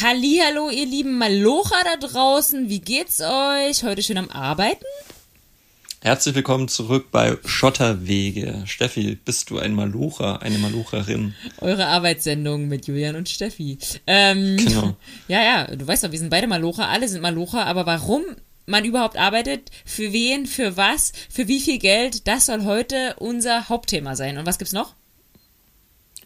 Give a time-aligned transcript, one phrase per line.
[0.00, 2.68] Hallihallo, ihr lieben Malocha da draußen.
[2.68, 3.82] Wie geht's euch?
[3.82, 4.84] Heute schön am Arbeiten?
[6.02, 8.62] Herzlich willkommen zurück bei Schotterwege.
[8.66, 11.34] Steffi, bist du ein Malocher, eine Malocherin?
[11.60, 13.78] Eure Arbeitssendung mit Julian und Steffi.
[14.06, 14.94] Ähm, Genau.
[15.26, 18.22] Ja, ja, du weißt doch, wir sind beide Malocher, alle sind Malocher, aber warum
[18.66, 23.68] man überhaupt arbeitet, für wen, für was, für wie viel Geld, das soll heute unser
[23.68, 24.38] Hauptthema sein.
[24.38, 24.94] Und was gibt's noch?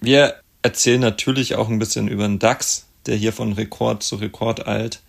[0.02, 4.66] Wir erzählen natürlich auch ein bisschen über den DAX, der hier von Rekord zu Rekord
[4.66, 5.01] eilt.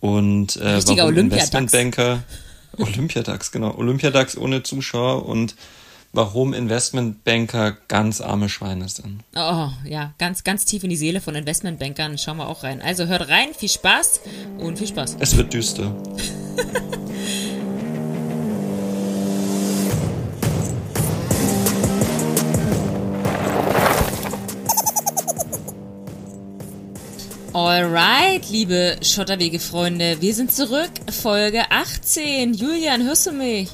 [0.00, 1.48] Und äh, Richtiger warum Olympiadax.
[1.54, 2.22] Investmentbanker,
[2.78, 5.54] Olympiadax, genau, Olympiadax ohne Zuschauer und
[6.12, 9.22] warum Investmentbanker ganz arme Schweine sind.
[9.36, 12.82] Oh, ja, ganz, ganz tief in die Seele von Investmentbankern schauen wir auch rein.
[12.82, 14.20] Also hört rein, viel Spaß
[14.58, 15.16] und viel Spaß.
[15.20, 15.94] Es wird düster.
[27.52, 32.54] Alright, liebe Schotterwege-Freunde, wir sind zurück, Folge 18.
[32.54, 33.68] Julian, hörst du mich?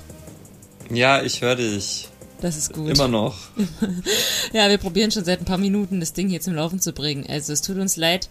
[0.88, 2.08] Ja, ich höre dich.
[2.40, 2.88] Das ist gut.
[2.88, 3.36] Immer noch.
[4.54, 7.26] Ja, wir probieren schon seit ein paar Minuten, das Ding hier zum Laufen zu bringen.
[7.28, 8.30] Also es tut uns leid,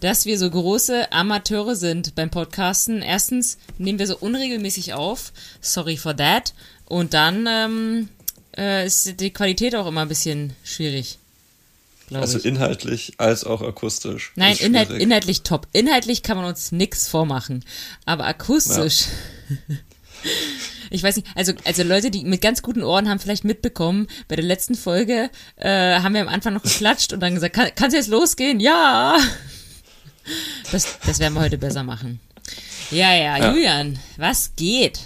[0.00, 3.00] dass wir so große Amateure sind beim Podcasten.
[3.00, 5.32] Erstens nehmen wir so unregelmäßig auf.
[5.62, 6.52] Sorry for that.
[6.84, 8.08] Und dann ähm,
[8.58, 11.18] äh, ist die Qualität auch immer ein bisschen schwierig.
[12.12, 12.44] Glaube Also ich.
[12.44, 14.32] inhaltlich als auch akustisch.
[14.36, 15.66] Nein, inhalt, inhaltlich top.
[15.72, 17.64] Inhaltlich kann man uns nix vormachen.
[18.04, 19.06] Aber akustisch.
[20.90, 24.36] Ich weiß nicht, also, also Leute, die mit ganz guten Ohren haben vielleicht mitbekommen, bei
[24.36, 27.94] der letzten Folge äh, haben wir am Anfang noch geklatscht und dann gesagt, kann es
[27.94, 28.60] jetzt losgehen?
[28.60, 29.18] Ja!
[30.70, 32.20] Das, das werden wir heute besser machen.
[32.90, 33.50] Ja, ja, Ja.
[33.52, 35.00] Julian, was geht?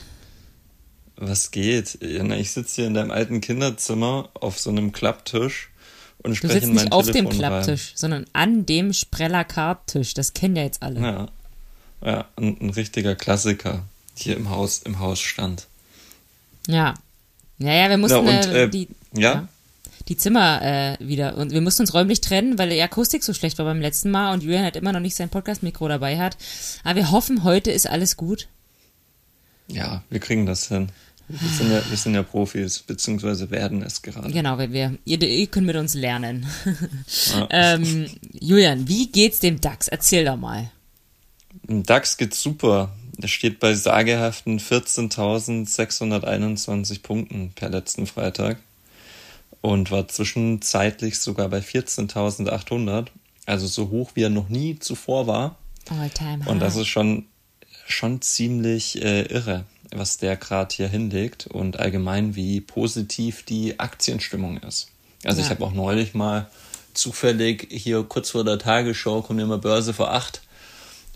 [1.17, 1.99] Was geht?
[2.03, 5.71] Ja, ich sitze hier in deinem alten Kinderzimmer auf so einem Klapptisch
[6.23, 10.15] und Du spreche sitzt in mein nicht auf dem Klapptisch, sondern an dem Spreller-Karttisch.
[10.15, 11.01] Das kennen ja jetzt alle.
[11.01, 11.29] Rein.
[12.03, 13.83] Ja, ja ein, ein richtiger Klassiker
[14.17, 15.67] hier im Haus, im Haus stand.
[16.67, 16.95] Ja.
[17.59, 19.49] Ja, ja, wir mussten und, äh, äh, die, Ja?
[20.09, 21.37] die Zimmer äh, wieder.
[21.37, 24.33] Und wir mussten uns räumlich trennen, weil die Akustik so schlecht war beim letzten Mal
[24.33, 26.37] und Julian hat immer noch nicht sein Podcast-Mikro dabei hat.
[26.85, 28.49] Aber wir hoffen, heute ist alles gut.
[29.69, 30.91] Ja, wir kriegen das hin.
[31.29, 34.31] Wir sind ja, wir sind ja Profis, beziehungsweise werden es gerade.
[34.31, 36.47] Genau, weil wir, ihr, ihr könnt mit uns lernen.
[37.33, 37.49] Ja.
[37.75, 39.89] ähm, Julian, wie geht's dem DAX?
[39.89, 40.71] Erzähl doch mal.
[41.67, 42.95] Im DAX geht's super.
[43.19, 48.59] Der steht bei sagehaften 14.621 Punkten per letzten Freitag
[49.63, 53.09] und war zwischenzeitlich sogar bei 14.800,
[53.47, 55.57] also so hoch wie er noch nie zuvor war.
[55.89, 56.49] All time high.
[56.49, 57.27] Und das ist schon,
[57.87, 59.65] schon ziemlich äh, irre,
[59.95, 64.89] was der gerade hier hinlegt und allgemein, wie positiv die Aktienstimmung ist.
[65.25, 65.51] Also ich Ja.
[65.51, 66.47] habe auch neulich mal
[66.95, 70.43] zufällig hier kurz vor der Tagesschau kommt immer Börse vor acht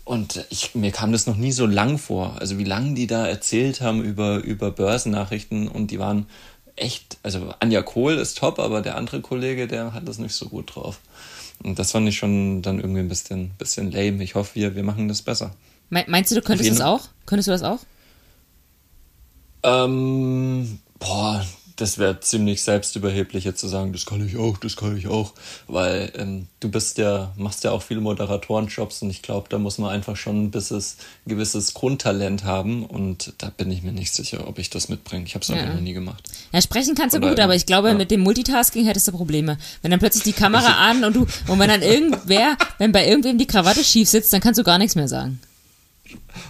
[0.05, 2.35] und ich, mir kam das noch nie so lang vor.
[2.39, 6.27] Also wie lange die da erzählt haben über, über Börsennachrichten und die waren
[6.75, 10.47] echt, also Anja Kohl ist top, aber der andere Kollege, der hat das nicht so
[10.49, 10.99] gut drauf.
[11.63, 14.23] Und das fand ich schon dann irgendwie ein bisschen, bisschen lame.
[14.23, 15.53] Ich hoffe, wir, wir machen das besser.
[15.89, 17.07] Me- Meinst du, du könntest das auch?
[17.27, 17.79] Könntest du das auch?
[19.63, 21.45] Ähm, boah,
[21.77, 25.33] das wäre ziemlich selbstüberheblich jetzt zu sagen, das kann ich auch, das kann ich auch.
[25.67, 29.79] Weil ähm, du bist ja, machst ja auch viele Moderatorenjobs und ich glaube, da muss
[29.79, 34.13] man einfach schon ein bisschen, ein gewisses Grundtalent haben und da bin ich mir nicht
[34.13, 35.25] sicher, ob ich das mitbringe.
[35.25, 35.73] Ich habe es einfach Ja.
[35.73, 36.23] noch nie gemacht.
[36.51, 37.93] Ja, sprechen kannst du Oder- gut, aber ich glaube, ja.
[37.95, 39.57] mit dem Multitasking hättest du Probleme.
[39.81, 43.39] Wenn dann plötzlich die Kamera an und du, und wenn dann irgendwer, wenn bei irgendwem
[43.39, 45.39] die Krawatte schief sitzt, dann kannst du gar nichts mehr sagen.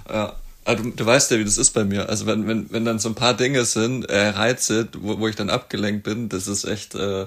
[0.09, 0.35] Ja.
[0.66, 2.07] Also, du, du weißt ja, wie das ist bei mir.
[2.09, 5.35] Also wenn, wenn, wenn dann so ein paar Dinge sind, äh, Reize, wo, wo ich
[5.35, 7.25] dann abgelenkt bin, das ist echt, äh,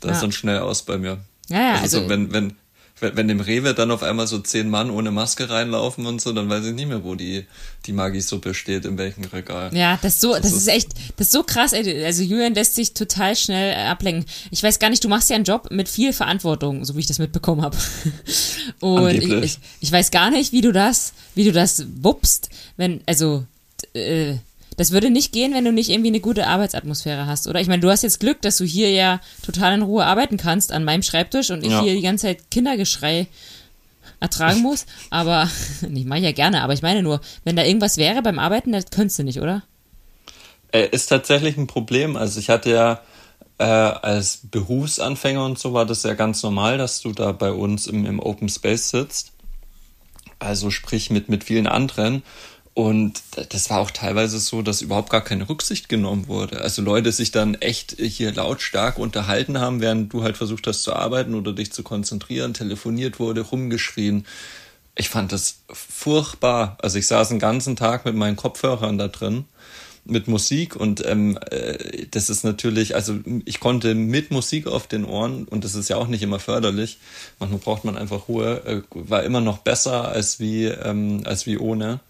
[0.00, 0.10] das Ja.
[0.12, 1.18] ist dann schnell aus bei mir.
[1.48, 2.54] Ja, ja, also, also- so, wenn, wenn,
[3.02, 6.48] wenn, im Rewe dann auf einmal so zehn Mann ohne Maske reinlaufen und so, dann
[6.48, 7.44] weiß ich nicht mehr, wo die,
[7.86, 9.74] die Maggi-Suppe steht, in welchem Regal.
[9.76, 11.72] Ja, das ist so, das, Das ist, ist- echt, das ist so krass.
[11.72, 12.04] ey.
[12.04, 14.24] Also Julian lässt sich total schnell äh, ablenken.
[14.50, 17.06] Ich weiß gar nicht, du machst ja einen Job mit viel Verantwortung, so wie ich
[17.06, 17.76] das mitbekommen habe.
[18.80, 23.00] Und ich, ich, ich weiß gar nicht, wie du das, wie du das wuppst, wenn,
[23.06, 23.44] also,
[23.94, 24.34] äh,
[24.76, 27.60] das würde nicht gehen, wenn du nicht irgendwie eine gute Arbeitsatmosphäre hast, oder?
[27.60, 30.72] Ich meine, du hast jetzt Glück, dass du hier ja total in Ruhe arbeiten kannst
[30.72, 31.82] an meinem Schreibtisch und ich Ja.
[31.82, 33.26] hier die ganze Zeit Kindergeschrei
[34.20, 34.86] ertragen muss.
[35.10, 35.48] Aber,
[35.94, 38.86] ich mache ja gerne, aber ich meine nur, wenn da irgendwas wäre beim Arbeiten, das
[38.90, 39.62] könntest du nicht, oder?
[40.72, 42.16] Äh, ist tatsächlich ein Problem.
[42.16, 43.00] Also ich hatte ja
[43.58, 47.86] äh, als Berufsanfänger und so war das ja ganz normal, dass du da bei uns
[47.86, 49.32] im, im Open Space sitzt.
[50.38, 52.22] Also sprich mit, mit vielen anderen.
[52.74, 56.62] Und das war auch teilweise so, dass überhaupt gar keine Rücksicht genommen wurde.
[56.62, 60.94] Also Leute sich dann echt hier lautstark unterhalten haben, während du halt versucht hast zu
[60.94, 64.24] arbeiten oder dich zu konzentrieren, telefoniert wurde, rumgeschrien.
[64.94, 66.78] Ich fand das furchtbar.
[66.80, 69.44] Also ich saß den ganzen Tag mit meinen Kopfhörern da drin
[70.04, 75.04] mit Musik und ähm, äh, das ist natürlich, also ich konnte mit Musik auf den
[75.04, 76.98] Ohren und das ist ja auch nicht immer förderlich.
[77.38, 78.62] Manchmal braucht man einfach Ruhe.
[78.64, 82.00] Äh, war immer noch besser als wie ähm, als wie ohne.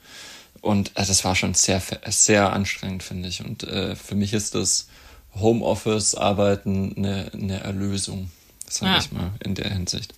[0.62, 3.44] Und äh, das war schon sehr sehr anstrengend finde ich.
[3.44, 4.88] Und äh, für mich ist das
[5.34, 8.30] Homeoffice-Arbeiten eine, eine Erlösung.
[8.68, 8.98] Sag ah.
[8.98, 10.14] ich mal in der Hinsicht.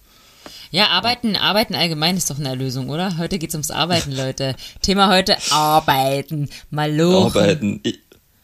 [0.71, 3.17] Ja, arbeiten, arbeiten allgemein ist doch eine Erlösung, oder?
[3.17, 4.55] Heute geht's ums Arbeiten, Leute.
[4.83, 6.51] Thema heute Arbeiten.
[6.71, 7.27] Malochen.
[7.27, 7.81] Arbeiten.
[7.83, 8.01] Ich,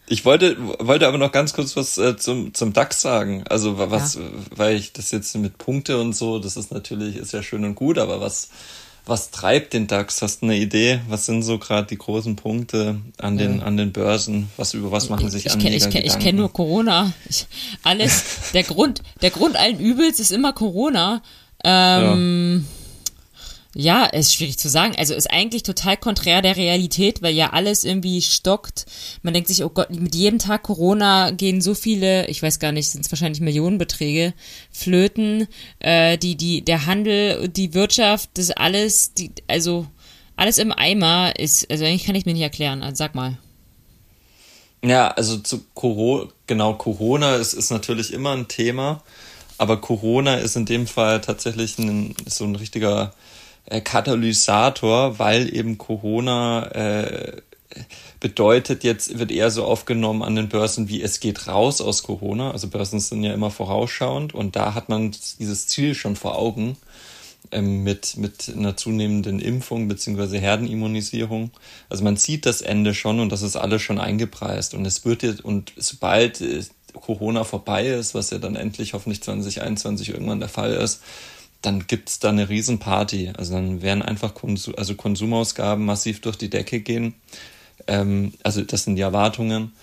[0.07, 3.43] ich wollte, wollte aber noch ganz kurz was äh, zum, zum DAX sagen.
[3.49, 4.21] Also was, ja.
[4.55, 7.75] weil ich das jetzt mit Punkte und so, das ist natürlich, ist ja schön und
[7.75, 8.49] gut, aber was,
[9.05, 10.21] was treibt den DAX?
[10.21, 11.01] Hast du eine Idee?
[11.07, 13.65] Was sind so gerade die großen Punkte an den, ja.
[13.65, 14.49] an den Börsen?
[14.57, 17.11] Was, über was machen sich ich, Anleger Ich, kenne nur Corona.
[17.27, 17.47] Ich,
[17.83, 21.21] alles, der Grund, der Grund allen Übels ist immer Corona.
[21.63, 22.80] Ähm, ja.
[23.73, 24.95] Ja, ist schwierig zu sagen.
[24.97, 28.85] Also ist eigentlich total konträr der Realität, weil ja alles irgendwie stockt.
[29.21, 32.73] Man denkt sich, oh Gott, mit jedem Tag Corona gehen so viele, ich weiß gar
[32.73, 34.33] nicht, sind es wahrscheinlich Millionenbeträge,
[34.71, 35.47] flöten.
[35.79, 39.87] Äh, die, die, der Handel, die Wirtschaft, das alles, die, also
[40.35, 42.83] alles im Eimer ist, also eigentlich kann ich mir nicht erklären.
[42.83, 43.37] Also sag mal.
[44.83, 49.01] Ja, also zu Corona, genau, Corona ist, ist natürlich immer ein Thema.
[49.57, 53.13] Aber Corona ist in dem Fall tatsächlich ein, so ein richtiger
[53.65, 57.41] äh, Katalysator, weil eben Corona äh,
[58.19, 62.51] bedeutet, jetzt wird eher so aufgenommen an den Börsen, wie es geht raus aus Corona.
[62.51, 66.77] Also Börsen sind ja immer vorausschauend und da hat man dieses Ziel schon vor Augen
[67.51, 71.51] ähm, mit, mit einer zunehmenden Impfung beziehungsweise Herdenimmunisierung.
[71.89, 74.73] Also man sieht das Ende schon und das ist alles schon eingepreist.
[74.73, 79.23] Und es wird jetzt, und sobald äh, Corona vorbei ist, was ja dann endlich hoffentlich
[79.23, 81.01] 2021 irgendwann der Fall ist,
[81.61, 83.33] dann gibt's da eine Riesenparty.
[83.37, 87.13] Also dann werden einfach Konsum, also Konsumausgaben massiv durch die Decke gehen.
[87.87, 89.73] Ähm, also das sind die Erwartungen.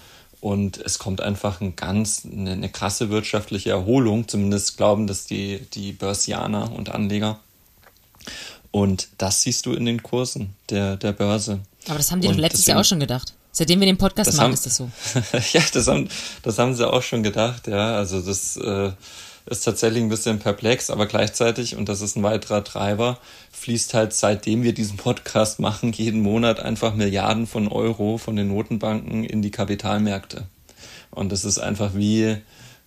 [0.40, 4.28] Und es kommt einfach ein ganz, eine, eine krasse wirtschaftliche Erholung.
[4.28, 7.40] Zumindest glauben das die, die Börsianer und Anleger.
[8.70, 11.60] Und das siehst du in den Kursen der, der Börse.
[11.86, 13.34] Aber das haben die und doch letztes deswegen, Jahr auch schon gedacht.
[13.50, 14.90] Seitdem wir den Podcast machen, haben, ist das so.
[15.52, 16.08] ja, das haben,
[16.42, 17.96] das haben sie auch schon gedacht, ja.
[17.96, 18.92] Also das äh,
[19.50, 23.18] ist tatsächlich ein bisschen perplex, aber gleichzeitig, und das ist ein weiterer Treiber,
[23.52, 28.48] fließt halt seitdem wir diesen Podcast machen, jeden Monat einfach Milliarden von Euro von den
[28.48, 30.46] Notenbanken in die Kapitalmärkte.
[31.10, 32.36] Und das ist einfach wie,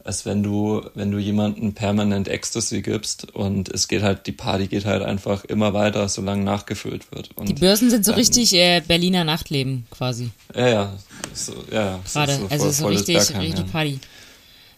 [0.04, 4.68] als wenn du, wenn du jemanden permanent Ecstasy gibst und es geht halt, die Party
[4.68, 7.31] geht halt einfach immer weiter, solange nachgefüllt wird.
[7.36, 10.30] Und die Börsen sind so dann, richtig äh, Berliner Nachtleben quasi.
[10.56, 10.94] Ja, ja.
[11.34, 13.72] So, ja Gerade, so, so also so richtig, richtig.
[13.72, 14.00] Party.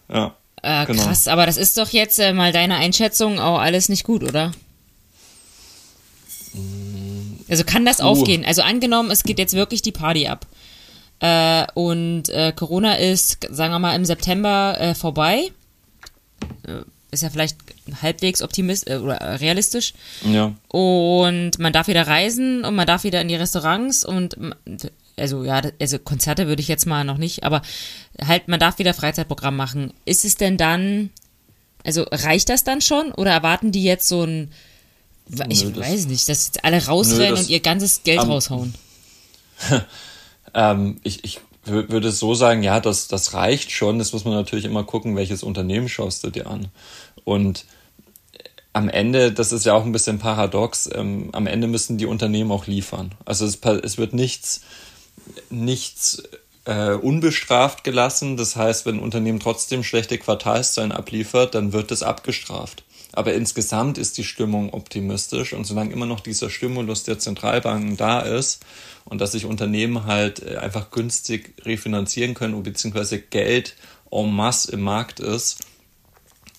[0.08, 0.34] Ja.
[0.64, 1.04] Äh, genau.
[1.04, 4.52] Krass, aber das ist doch jetzt äh, mal deine Einschätzung auch alles nicht gut, oder?
[6.54, 7.36] Mm.
[7.50, 8.04] Also kann das uh.
[8.04, 8.46] aufgehen?
[8.46, 10.46] Also angenommen, es geht jetzt wirklich die Party ab.
[11.20, 15.50] Äh, und äh, Corona ist, sagen wir mal, im September äh, vorbei.
[16.66, 17.58] Äh, ist ja vielleicht
[18.00, 19.92] halbwegs optimistisch äh, oder realistisch.
[20.24, 20.54] Ja.
[20.68, 24.36] Und man darf wieder reisen und man darf wieder in die Restaurants und
[25.16, 27.62] also ja, also Konzerte würde ich jetzt mal noch nicht, aber
[28.20, 29.92] halt, man darf wieder Freizeitprogramm machen.
[30.04, 31.10] Ist es denn dann,
[31.84, 34.50] also reicht das dann schon oder erwarten die jetzt so ein,
[35.48, 38.74] ich nö, weiß nicht, dass jetzt alle rausrennen nö, und ihr ganzes Geld um, raushauen?
[40.54, 43.98] Ähm, ich, ich würde so sagen, ja, das, das reicht schon.
[43.98, 46.68] Das muss man natürlich immer gucken, welches Unternehmen schaust du dir an.
[47.24, 47.64] Und
[48.72, 52.50] am Ende, das ist ja auch ein bisschen paradox, ähm, am Ende müssen die Unternehmen
[52.50, 53.14] auch liefern.
[53.24, 54.62] Also es, es wird nichts,
[55.54, 56.22] nichts
[56.64, 58.36] äh, unbestraft gelassen.
[58.36, 62.84] Das heißt, wenn ein Unternehmen trotzdem schlechte Quartalszahlen abliefert, dann wird es abgestraft.
[63.12, 68.20] Aber insgesamt ist die Stimmung optimistisch und solange immer noch dieser Stimulus der Zentralbanken da
[68.20, 68.64] ist
[69.04, 73.76] und dass sich Unternehmen halt äh, einfach günstig refinanzieren können beziehungsweise Geld
[74.10, 75.58] en masse im Markt ist,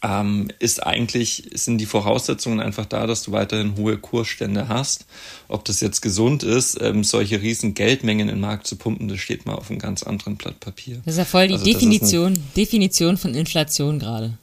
[0.06, 5.06] ähm, ist eigentlich, sind die Voraussetzungen einfach da, dass du weiterhin hohe Kursstände hast.
[5.48, 9.20] Ob das jetzt gesund ist, ähm, solche riesen Geldmengen in den Markt zu pumpen, das
[9.20, 11.02] steht mal auf einem ganz anderen Blatt Papier.
[11.06, 14.38] Das ist ja voll die also Definition, Definition von Inflation gerade.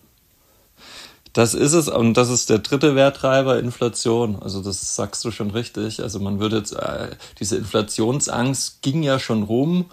[1.33, 4.43] Das ist es und das ist der dritte Werttreiber, Inflation.
[4.43, 6.03] Also das sagst du schon richtig.
[6.03, 9.87] Also man würde jetzt, äh, diese Inflationsangst ging ja schon rum,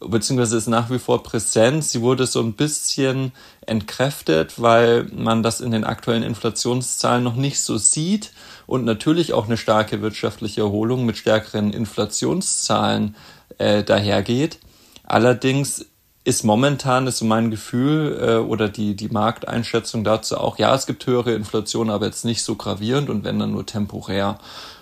[0.00, 1.84] beziehungsweise ist nach wie vor präsent.
[1.84, 3.32] Sie wurde so ein bisschen
[3.66, 8.32] entkräftet, weil man das in den aktuellen Inflationszahlen noch nicht so sieht
[8.66, 13.16] und natürlich auch eine starke wirtschaftliche Erholung mit stärkeren Inflationszahlen
[13.58, 14.58] äh, dahergeht.
[15.04, 15.86] Allerdings
[16.24, 20.86] ist momentan, ist so mein Gefühl äh, oder die, die Markteinschätzung dazu auch, ja, es
[20.86, 24.38] gibt höhere Inflation, aber jetzt nicht so gravierend und wenn dann nur temporär.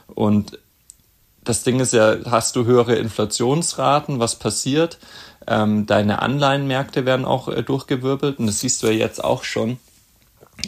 [0.09, 0.59] Und
[1.47, 4.99] das Ding ist ja, hast du höhere Inflationsraten, was passiert?
[5.47, 9.79] Ähm, deine Anleihenmärkte werden auch äh, durchgewirbelt und das siehst du ja jetzt auch schon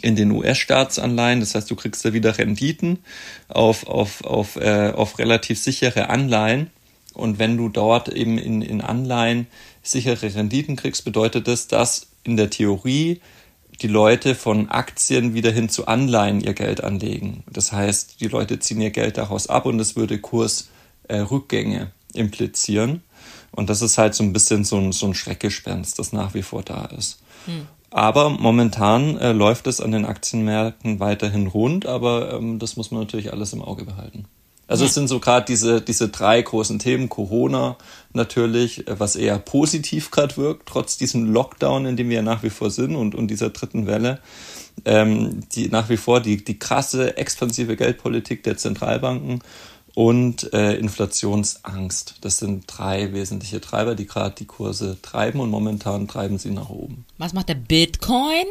[0.01, 1.41] in den US-Staatsanleihen.
[1.41, 2.99] Das heißt, du kriegst da wieder Renditen
[3.47, 6.69] auf, auf, auf, äh, auf relativ sichere Anleihen.
[7.13, 9.47] Und wenn du dort eben in, in Anleihen
[9.83, 13.19] sichere Renditen kriegst, bedeutet das, dass in der Theorie
[13.81, 17.43] die Leute von Aktien wieder hin zu Anleihen ihr Geld anlegen.
[17.51, 23.03] Das heißt, die Leute ziehen ihr Geld daraus ab und es würde Kursrückgänge äh, implizieren.
[23.51, 26.43] Und das ist halt so ein bisschen so ein, so ein Schreckgespenst, das nach wie
[26.43, 27.19] vor da ist.
[27.45, 27.67] Hm.
[27.91, 33.01] Aber momentan äh, läuft es an den Aktienmärkten weiterhin rund, aber ähm, das muss man
[33.01, 34.25] natürlich alles im Auge behalten.
[34.69, 37.09] Also es sind so gerade diese, diese drei großen Themen.
[37.09, 37.75] Corona
[38.13, 42.43] natürlich, äh, was eher positiv gerade wirkt, trotz diesem Lockdown, in dem wir ja nach
[42.43, 44.19] wie vor sind und, und dieser dritten Welle.
[44.85, 49.41] Ähm, die nach wie vor die, die krasse expansive Geldpolitik der Zentralbanken
[49.95, 52.17] und äh, Inflationsangst.
[52.21, 56.69] Das sind drei wesentliche Treiber, die gerade die Kurse treiben und momentan treiben sie nach
[56.69, 57.05] oben.
[57.17, 58.45] Was macht der Bitcoin?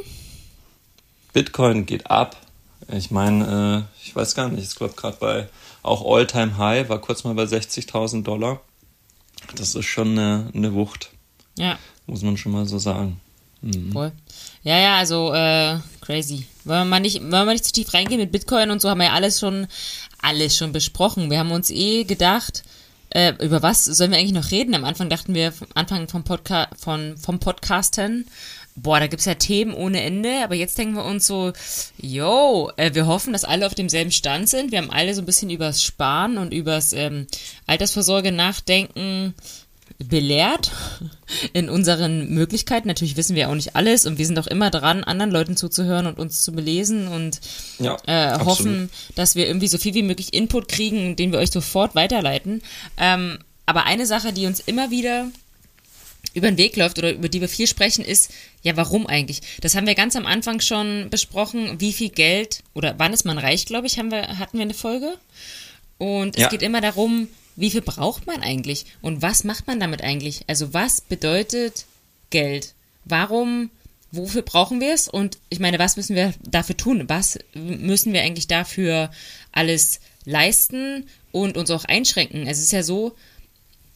[1.33, 2.37] Bitcoin geht ab.
[2.93, 5.49] Ich meine, äh, ich weiß gar nicht, ich glaube gerade bei
[5.89, 8.61] auch All-Time High, war kurz mal bei 60.000 Dollar.
[9.57, 11.11] Das ist schon eine, eine Wucht.
[11.57, 11.79] Ja.
[12.07, 13.21] Muss man schon mal so sagen.
[13.61, 13.93] Mhm.
[13.93, 14.13] Voll.
[14.63, 16.47] Ja, ja, also äh, crazy.
[16.65, 18.99] Wollen wir, mal nicht, wollen wir nicht zu tief reingehen mit Bitcoin und so, haben
[18.99, 19.67] wir ja alles schon,
[20.21, 21.31] alles schon besprochen.
[21.31, 22.63] Wir haben uns eh gedacht,
[23.11, 24.75] äh, über was sollen wir eigentlich noch reden?
[24.75, 28.27] Am Anfang dachten wir, am Anfang vom, Podca von, vom Podcasten,
[28.83, 31.53] boah, da gibt's ja Themen ohne Ende, aber jetzt denken wir uns so,
[32.01, 34.73] yo, äh, wir hoffen, dass alle auf demselben Stand sind.
[34.73, 37.27] Wir haben alle so ein bisschen übers Sparen und übers ähm,
[37.67, 39.35] Altersvorsorge nachdenken
[39.99, 40.71] belehrt
[41.53, 42.89] in unseren Möglichkeiten.
[42.89, 46.07] Natürlich wissen wir auch nicht alles und wir sind auch immer dran, anderen Leuten zuzuhören
[46.07, 47.41] und uns zu belesen und
[47.79, 51.51] ja, äh, hoffen, dass wir irgendwie so viel wie möglich Input kriegen, den wir euch
[51.51, 52.63] sofort weiterleiten.
[52.97, 55.29] Ähm, aber eine Sache, die uns immer wieder
[56.39, 58.31] über den Weg läuft oder über die wir viel sprechen, ist,
[58.63, 59.41] ja, warum eigentlich?
[59.61, 63.39] Das haben wir ganz am Anfang schon besprochen, wie viel Geld oder wann ist man
[63.39, 65.15] reich, glaube ich, haben wir, hatten wir eine Folge.
[65.99, 66.49] Und es ja.
[66.49, 70.43] geht immer darum, wie viel braucht man eigentlich und was macht man damit eigentlich?
[70.47, 71.87] Also was bedeutet
[72.31, 72.75] Geld?
[73.05, 73.71] Warum,
[74.13, 75.09] wofür brauchen wir es?
[75.09, 77.09] Und ich meine, was müssen wir dafür tun?
[77.09, 79.11] Was müssen wir eigentlich dafür
[79.51, 82.47] alles leisten und uns auch einschränken?
[82.47, 83.17] Es ist ja so,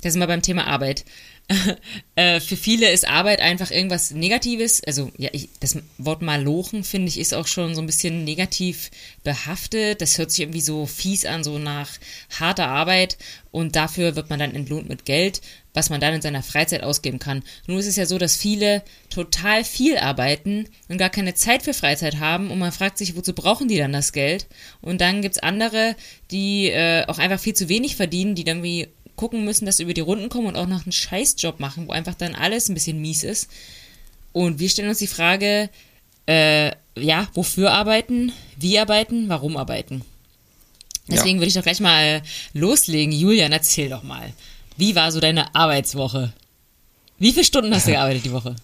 [0.00, 1.04] da sind wir beim Thema Arbeit.
[2.16, 4.82] äh, für viele ist Arbeit einfach irgendwas Negatives.
[4.84, 8.90] Also, ja, ich, das Wort Malochen, finde ich, ist auch schon so ein bisschen negativ
[9.22, 10.00] behaftet.
[10.00, 11.90] Das hört sich irgendwie so fies an, so nach
[12.38, 13.18] harter Arbeit.
[13.50, 15.42] Und dafür wird man dann entlohnt mit Geld,
[15.74, 17.42] was man dann in seiner Freizeit ausgeben kann.
[17.66, 21.74] Nun ist es ja so, dass viele total viel arbeiten und gar keine Zeit für
[21.74, 22.50] Freizeit haben.
[22.50, 24.46] Und man fragt sich, wozu brauchen die dann das Geld?
[24.80, 25.96] Und dann gibt's andere,
[26.30, 28.88] die äh, auch einfach viel zu wenig verdienen, die dann irgendwie
[29.22, 31.92] gucken müssen, dass sie über die Runden kommen und auch noch einen Scheißjob machen, wo
[31.92, 33.48] einfach dann alles ein bisschen mies ist.
[34.32, 35.70] Und wir stellen uns die Frage,
[36.26, 40.02] äh, ja, wofür arbeiten, wie arbeiten, warum arbeiten.
[41.06, 41.42] Deswegen ja.
[41.42, 43.12] würde ich doch gleich mal loslegen.
[43.12, 44.32] Julian, erzähl doch mal.
[44.76, 46.32] Wie war so deine Arbeitswoche?
[47.20, 48.56] Wie viele Stunden hast du gearbeitet die Woche?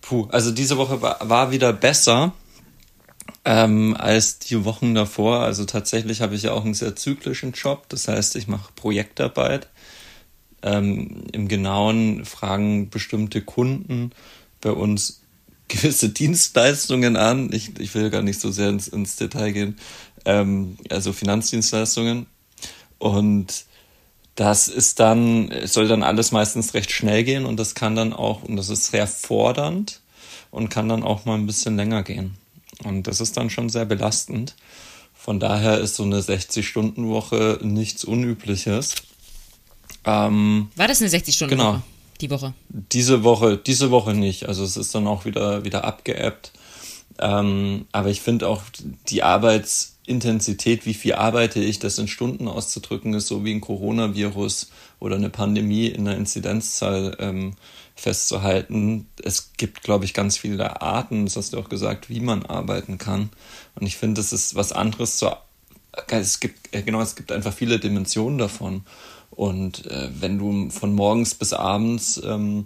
[0.00, 2.32] Puh, also diese Woche war, war wieder besser
[3.44, 5.40] ähm, als die Wochen davor.
[5.40, 7.88] Also tatsächlich habe ich ja auch einen sehr zyklischen Job.
[7.88, 9.68] Das heißt, ich mache Projektarbeit.
[10.62, 14.12] Ähm, Im Genauen fragen bestimmte Kunden
[14.60, 15.22] bei uns
[15.68, 17.50] gewisse Dienstleistungen an.
[17.52, 19.78] Ich, ich will gar nicht so sehr ins, ins Detail gehen.
[20.24, 22.26] Ähm, also Finanzdienstleistungen.
[22.98, 23.64] Und
[24.34, 28.42] das ist dann, soll dann alles meistens recht schnell gehen und das kann dann auch,
[28.42, 30.00] und das ist sehr fordernd
[30.50, 32.36] und kann dann auch mal ein bisschen länger gehen.
[32.84, 34.54] Und das ist dann schon sehr belastend.
[35.14, 38.94] Von daher ist so eine 60-Stunden-Woche nichts Unübliches.
[40.04, 41.72] Ähm, War das eine 60-Stunden-Woche?
[41.72, 41.82] Genau.
[42.20, 42.54] Die Woche?
[42.68, 44.46] Diese Woche, diese Woche nicht.
[44.46, 46.52] Also es ist dann auch wieder, wieder abgeebbt.
[47.18, 48.62] Ähm, aber ich finde auch
[49.08, 54.70] die Arbeitsintensität, wie viel arbeite ich, das in Stunden auszudrücken, ist so wie ein Coronavirus
[55.00, 57.54] oder eine Pandemie in der Inzidenzzahl ähm,
[58.00, 59.06] festzuhalten.
[59.22, 62.98] Es gibt, glaube ich, ganz viele Arten, das hast du auch gesagt, wie man arbeiten
[62.98, 63.30] kann.
[63.74, 65.30] Und ich finde, es ist was anderes zu.
[66.08, 68.84] Es gibt, genau, es gibt einfach viele Dimensionen davon.
[69.30, 72.64] Und äh, wenn du von morgens bis abends ähm,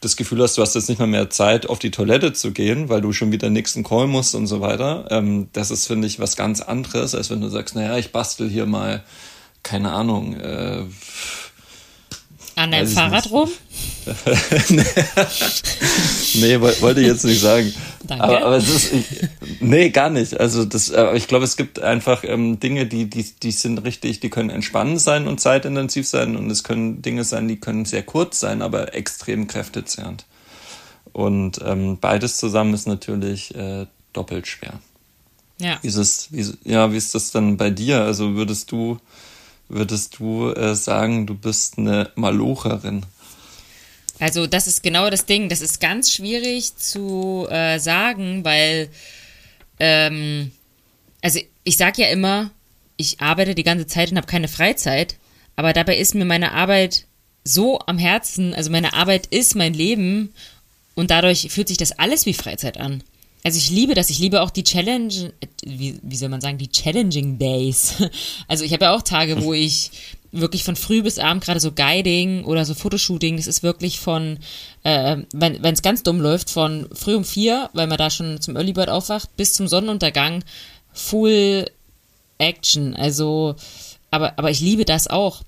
[0.00, 2.88] das Gefühl hast, du hast jetzt nicht mal mehr Zeit, auf die Toilette zu gehen,
[2.88, 6.20] weil du schon wieder nächsten Call musst und so weiter, ähm, das ist, finde ich,
[6.20, 9.02] was ganz anderes, als wenn du sagst, naja, ich bastel hier mal,
[9.62, 10.84] keine Ahnung, äh,
[12.66, 13.48] an deinem Fahrrad rum?
[16.34, 17.72] nee, wollte ich jetzt nicht sagen.
[18.04, 18.22] Danke.
[18.22, 19.06] Aber, aber es ist, ich,
[19.60, 20.38] nee, gar nicht.
[20.38, 24.30] Also das, ich glaube, es gibt einfach ähm, Dinge, die, die, die sind richtig, die
[24.30, 28.38] können entspannend sein und zeitintensiv sein und es können Dinge sein, die können sehr kurz
[28.38, 30.24] sein, aber extrem kräftezehrend.
[31.12, 34.74] Und ähm, beides zusammen ist natürlich äh, doppelt schwer.
[35.58, 35.78] Ja.
[35.82, 38.02] Wie ist es, wie, ja, wie ist das dann bei dir?
[38.02, 38.98] Also würdest du,
[39.68, 43.04] würdest du äh, sagen, du bist eine Malocherin?
[44.18, 45.48] Also das ist genau das Ding.
[45.48, 48.88] Das ist ganz schwierig zu äh, sagen, weil
[49.78, 50.52] ähm,
[51.22, 52.50] also ich sage ja immer,
[52.96, 55.16] ich arbeite die ganze Zeit und habe keine Freizeit,
[55.54, 57.06] aber dabei ist mir meine Arbeit
[57.44, 60.32] so am Herzen, also meine Arbeit ist mein Leben
[60.94, 63.02] und dadurch fühlt sich das alles wie Freizeit an.
[63.46, 65.32] Also ich liebe das, ich liebe auch die Challenge,
[65.64, 67.94] wie, wie soll man sagen, die Challenging Days.
[68.48, 69.92] Also ich habe ja auch Tage, wo ich
[70.32, 74.38] wirklich von früh bis abend gerade so Guiding oder so Fotoshooting, das ist wirklich von,
[74.82, 78.56] äh, wenn es ganz dumm läuft, von früh um vier, weil man da schon zum
[78.56, 80.42] Early Bird aufwacht, bis zum Sonnenuntergang,
[80.92, 81.66] Full
[82.38, 82.96] Action.
[82.96, 83.54] Also,
[84.10, 85.42] aber, aber ich liebe das auch.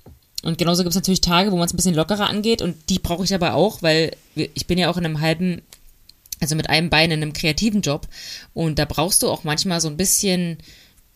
[0.44, 3.00] Und genauso gibt es natürlich Tage, wo man es ein bisschen lockerer angeht und die
[3.00, 5.62] brauche ich aber auch, weil ich bin ja auch in einem halben,
[6.40, 8.06] also mit einem Bein in einem kreativen Job
[8.54, 10.58] und da brauchst du auch manchmal so ein bisschen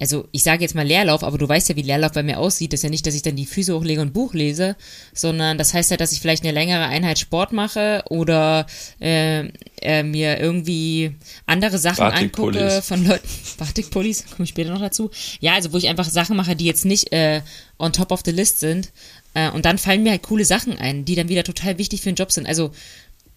[0.03, 2.73] also ich sage jetzt mal Leerlauf, aber du weißt ja, wie Leerlauf bei mir aussieht.
[2.73, 4.75] Das ist ja nicht, dass ich dann die Füße hochlege und Buch lese,
[5.15, 8.67] sondern das heißt ja, dass ich vielleicht eine längere Einheit Sport mache oder
[9.01, 9.47] äh,
[9.81, 11.15] äh, mir irgendwie
[11.47, 13.29] andere Sachen angucke von Leuten.
[13.59, 15.13] Batikpullis, komme ich später noch dazu.
[15.39, 17.43] Ja, also wo ich einfach Sachen mache, die jetzt nicht äh,
[17.79, 18.91] on top of the list sind.
[19.35, 22.11] Äh, und dann fallen mir halt coole Sachen ein, die dann wieder total wichtig für
[22.11, 22.49] den Job sind.
[22.49, 22.73] Also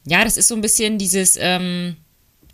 [0.06, 1.98] ja, das ist so ein bisschen dieses, ähm,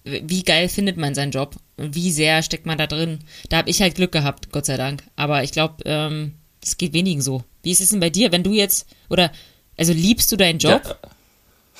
[0.03, 3.20] wie geil findet man seinen Job und wie sehr steckt man da drin.
[3.50, 5.03] Da habe ich halt Glück gehabt, Gott sei Dank.
[5.15, 6.36] Aber ich glaube, ähm,
[6.77, 7.43] geht wenigen so.
[7.63, 9.31] Wie ist es denn bei dir, wenn du jetzt, oder,
[9.77, 10.98] also liebst du deinen Job?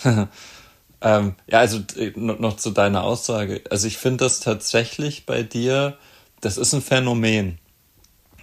[0.04, 0.30] Ja,
[1.02, 3.62] ähm, ja also äh, noch zu deiner Aussage.
[3.70, 5.98] Also ich finde das tatsächlich bei dir,
[6.42, 7.60] das ist ein Phänomen.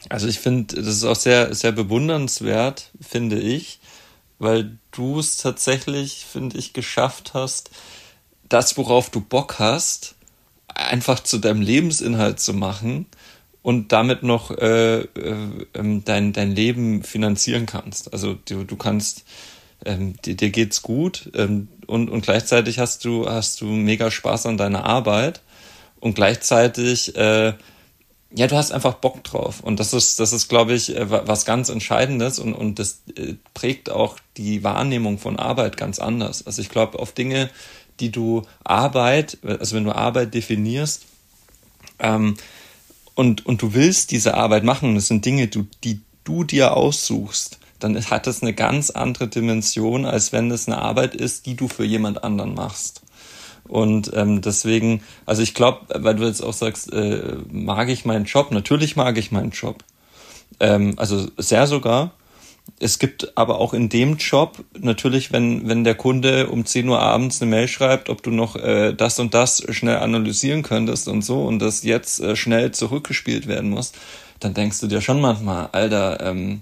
[0.09, 3.81] Also ich finde, das ist auch sehr, sehr bewundernswert, finde ich,
[4.39, 7.71] weil du es tatsächlich, finde ich, geschafft hast,
[8.49, 10.15] das, worauf du Bock hast,
[10.69, 13.07] einfach zu deinem Lebensinhalt zu machen
[13.63, 18.13] und damit noch äh, äh, ähm, dein, dein Leben finanzieren kannst.
[18.13, 19.25] Also du, du kannst,
[19.85, 24.47] ähm, dir, dir geht's gut ähm, und, und gleichzeitig hast du, hast du mega Spaß
[24.47, 25.43] an deiner Arbeit
[26.01, 27.55] und gleichzeitig äh,
[28.31, 29.61] ja, du hast einfach Bock drauf.
[29.61, 33.35] Und das ist, das ist, glaube ich, äh, was ganz Entscheidendes und, und das äh,
[33.55, 36.47] prägt auch die Wahrnehmung von Arbeit ganz anders.
[36.47, 37.51] Also ich glaube, auf Dinge,
[38.01, 41.07] die du Arbeit, also wenn du Arbeit definierst,
[41.99, 42.37] ähm,
[43.15, 47.59] und, und du willst diese Arbeit machen, das sind Dinge, die, die du dir aussuchst,
[47.81, 51.67] dann hat das eine ganz andere Dimension, als wenn das eine Arbeit ist, die du
[51.67, 53.03] für jemand anderen machst.
[53.69, 58.25] Und ähm, deswegen, also ich glaube, weil du jetzt auch sagst, äh, mag ich meinen
[58.25, 58.51] Job?
[58.51, 59.85] Natürlich mag ich meinen Job.
[60.61, 62.13] Ähm, also sehr sogar
[62.81, 67.01] es gibt aber auch in dem Job natürlich, wenn, wenn der Kunde um 10 Uhr
[67.01, 71.23] abends eine Mail schreibt, ob du noch äh, das und das schnell analysieren könntest und
[71.23, 73.93] so und das jetzt äh, schnell zurückgespielt werden muss,
[74.41, 76.61] dann denkst du dir schon manchmal, Alter, ähm,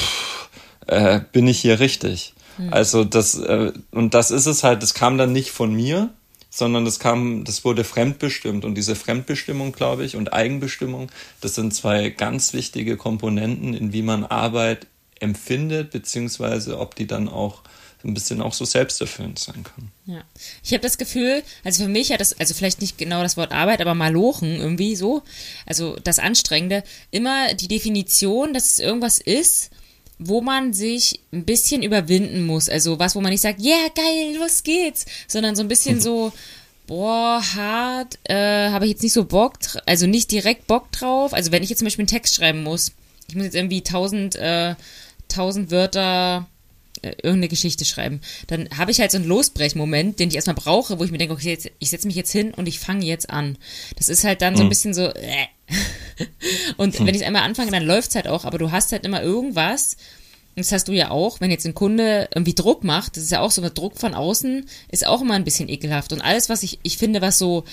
[0.00, 0.48] pff,
[0.86, 2.34] äh, bin ich hier richtig?
[2.56, 2.72] Hm.
[2.72, 6.10] Also das, äh, und das ist es halt, das kam dann nicht von mir,
[6.50, 8.64] sondern das kam, das wurde fremdbestimmt.
[8.64, 11.10] Und diese Fremdbestimmung, glaube ich, und Eigenbestimmung,
[11.40, 14.86] das sind zwei ganz wichtige Komponenten, in wie man Arbeit
[15.18, 17.62] empfindet, beziehungsweise ob die dann auch
[18.04, 19.90] ein bisschen auch so selbsterfüllend sein kann.
[20.06, 20.24] Ja.
[20.62, 23.52] Ich habe das Gefühl, also für mich hat das, also vielleicht nicht genau das Wort
[23.52, 25.22] Arbeit, aber Malochen irgendwie so,
[25.66, 29.70] also das Anstrengende, immer die Definition, dass es irgendwas ist,
[30.28, 32.68] wo man sich ein bisschen überwinden muss.
[32.68, 36.00] Also was, wo man nicht sagt, ja, yeah, geil, los geht's, sondern so ein bisschen
[36.00, 36.32] so,
[36.86, 39.54] boah, hart, äh, habe ich jetzt nicht so Bock,
[39.86, 41.32] also nicht direkt Bock drauf.
[41.32, 42.92] Also wenn ich jetzt zum Beispiel einen Text schreiben muss,
[43.28, 44.74] ich muss jetzt irgendwie tausend äh,
[45.28, 46.46] tausend Wörter
[47.02, 48.20] äh, irgendeine Geschichte schreiben.
[48.46, 51.34] Dann habe ich halt so einen Losbrechmoment, den ich erstmal brauche, wo ich mir denke,
[51.34, 53.58] okay, jetzt, ich setze mich jetzt hin und ich fange jetzt an.
[53.96, 54.68] Das ist halt dann so ein hm.
[54.68, 55.06] bisschen so.
[55.08, 55.46] Äh.
[56.76, 57.06] und hm.
[57.06, 59.96] wenn ich einmal anfange, dann läuft es halt auch, aber du hast halt immer irgendwas.
[60.54, 63.32] Und das hast du ja auch, wenn jetzt ein Kunde irgendwie Druck macht, das ist
[63.32, 66.12] ja auch so, Druck von außen ist auch immer ein bisschen ekelhaft.
[66.12, 67.64] Und alles, was ich, ich finde, was so,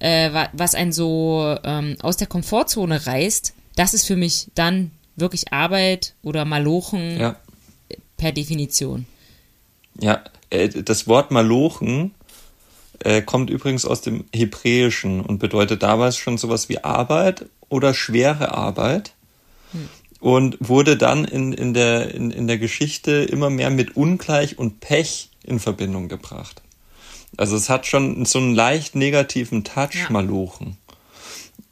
[0.00, 5.52] äh, was einen so ähm, aus der Komfortzone reißt, das ist für mich dann wirklich
[5.52, 7.36] Arbeit oder Malochen ja.
[8.18, 9.06] per Definition.
[9.98, 12.14] Ja, äh, das Wort Malochen
[13.24, 19.12] kommt übrigens aus dem Hebräischen und bedeutet damals schon sowas wie Arbeit oder schwere Arbeit.
[19.72, 19.88] Hm.
[20.20, 24.80] und wurde dann in, in, der, in, in der Geschichte immer mehr mit Ungleich und
[24.80, 26.62] Pech in Verbindung gebracht.
[27.36, 30.10] Also es hat schon so einen leicht negativen Touch, ja.
[30.10, 30.76] Malochen.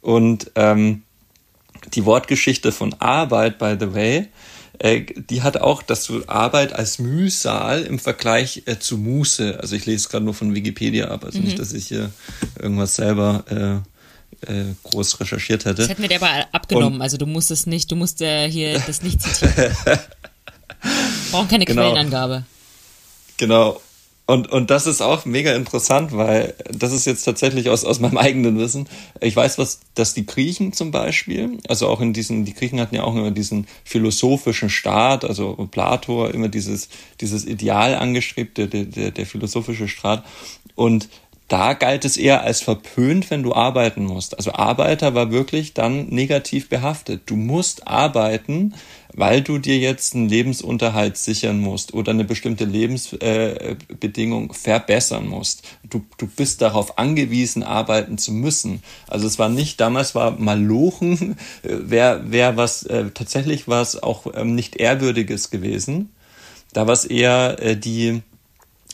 [0.01, 1.03] Und ähm,
[1.93, 4.25] die Wortgeschichte von Arbeit, by the way, äh,
[4.81, 9.85] die hat auch, dass du Arbeit als Mühsal im Vergleich äh, zu Muße, also ich
[9.85, 11.45] lese gerade nur von Wikipedia ab, also mhm.
[11.45, 12.11] nicht, dass ich hier
[12.59, 13.83] irgendwas selber
[14.45, 15.81] äh, äh, groß recherchiert hätte.
[15.81, 18.49] Das hätten wir dir aber abgenommen, Und, also du musst es nicht, du musst äh,
[18.49, 19.75] hier das nicht zitieren.
[21.31, 21.81] Brauchen keine genau.
[21.81, 22.43] Quellenangabe.
[23.37, 23.81] Genau.
[24.27, 28.17] Und, und das ist auch mega interessant, weil das ist jetzt tatsächlich aus, aus meinem
[28.17, 28.87] eigenen Wissen.
[29.21, 32.95] Ich weiß, was, dass die Griechen zum Beispiel, also auch in diesen, die Griechen hatten
[32.95, 36.89] ja auch immer diesen philosophischen Staat, also Plato immer dieses,
[37.21, 40.25] dieses Ideal angestrebt, der, der, der philosophische Staat.
[40.73, 41.07] Und
[41.47, 44.35] da galt es eher als verpönt, wenn du arbeiten musst.
[44.37, 47.23] Also Arbeiter war wirklich dann negativ behaftet.
[47.27, 48.73] Du musst arbeiten,
[49.17, 55.63] weil du dir jetzt einen Lebensunterhalt sichern musst oder eine bestimmte Lebensbedingung äh, verbessern musst.
[55.89, 58.83] Du, du bist darauf angewiesen, arbeiten zu müssen.
[59.07, 64.27] Also es war nicht, damals war Malochen, äh, wäre wär was, äh, tatsächlich was auch
[64.35, 66.09] ähm, nicht Ehrwürdiges gewesen.
[66.73, 68.21] Da war es eher äh, die,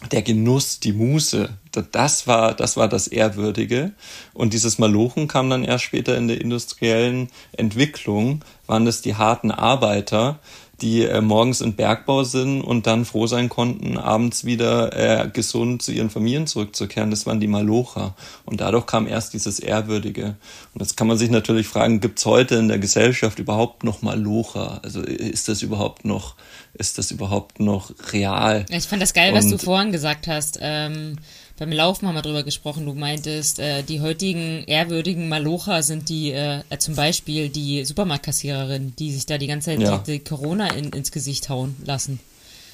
[0.09, 1.49] der Genuss, die Muße,
[1.91, 3.91] das war, das war das Ehrwürdige.
[4.33, 9.51] Und dieses Malochen kam dann erst später in der industriellen Entwicklung, waren es die harten
[9.51, 10.39] Arbeiter,
[10.81, 15.81] die äh, morgens im Bergbau sind und dann froh sein konnten, abends wieder äh, gesund
[15.81, 17.11] zu ihren Familien zurückzukehren.
[17.11, 18.15] Das waren die Malocher.
[18.45, 20.35] Und dadurch kam erst dieses Ehrwürdige.
[20.73, 24.01] Und jetzt kann man sich natürlich fragen, gibt es heute in der Gesellschaft überhaupt noch
[24.01, 24.79] Malocher?
[24.83, 26.35] Also ist das überhaupt noch,
[26.73, 28.65] ist das überhaupt noch real?
[28.69, 30.57] Ich fand das geil, und, was du vorhin gesagt hast.
[30.61, 31.17] Ähm
[31.61, 32.87] beim Laufen haben wir drüber gesprochen.
[32.87, 38.95] Du meintest, äh, die heutigen ehrwürdigen Malocher sind die, äh, äh zum Beispiel die Supermarktkassiererin,
[38.97, 39.99] die sich da die ganze Zeit ja.
[39.99, 42.19] die, die Corona in, ins Gesicht hauen lassen.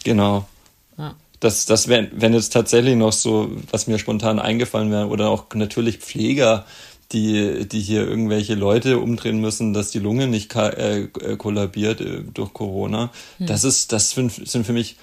[0.05, 0.47] Genau.
[0.97, 1.15] Ja.
[1.41, 5.53] Das, das wäre, wenn jetzt tatsächlich noch so, was mir spontan eingefallen wäre, oder auch
[5.53, 6.65] natürlich Pfleger,
[7.11, 12.53] die, die hier irgendwelche Leute umdrehen müssen, dass die Lunge nicht äh, kollabiert äh, durch
[12.53, 13.11] Corona.
[13.37, 13.47] Hm.
[13.47, 14.95] Das ist, das sind, sind für mich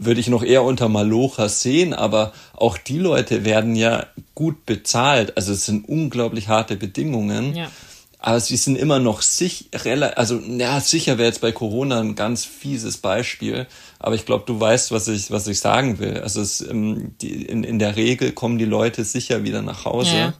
[0.00, 5.36] würde ich noch eher unter Malocha sehen, aber auch die Leute werden ja gut bezahlt.
[5.36, 7.54] Also es sind unglaublich harte Bedingungen.
[7.54, 7.70] Ja.
[8.18, 9.68] Aber sie sind immer noch sich,
[10.16, 13.66] also ja, sicher wäre jetzt bei Corona ein ganz fieses Beispiel,
[14.02, 16.20] aber ich glaube, du weißt, was ich, was ich sagen will.
[16.20, 20.16] Also es, ähm, die, in, in der Regel kommen die Leute sicher wieder nach Hause.
[20.16, 20.34] Ja.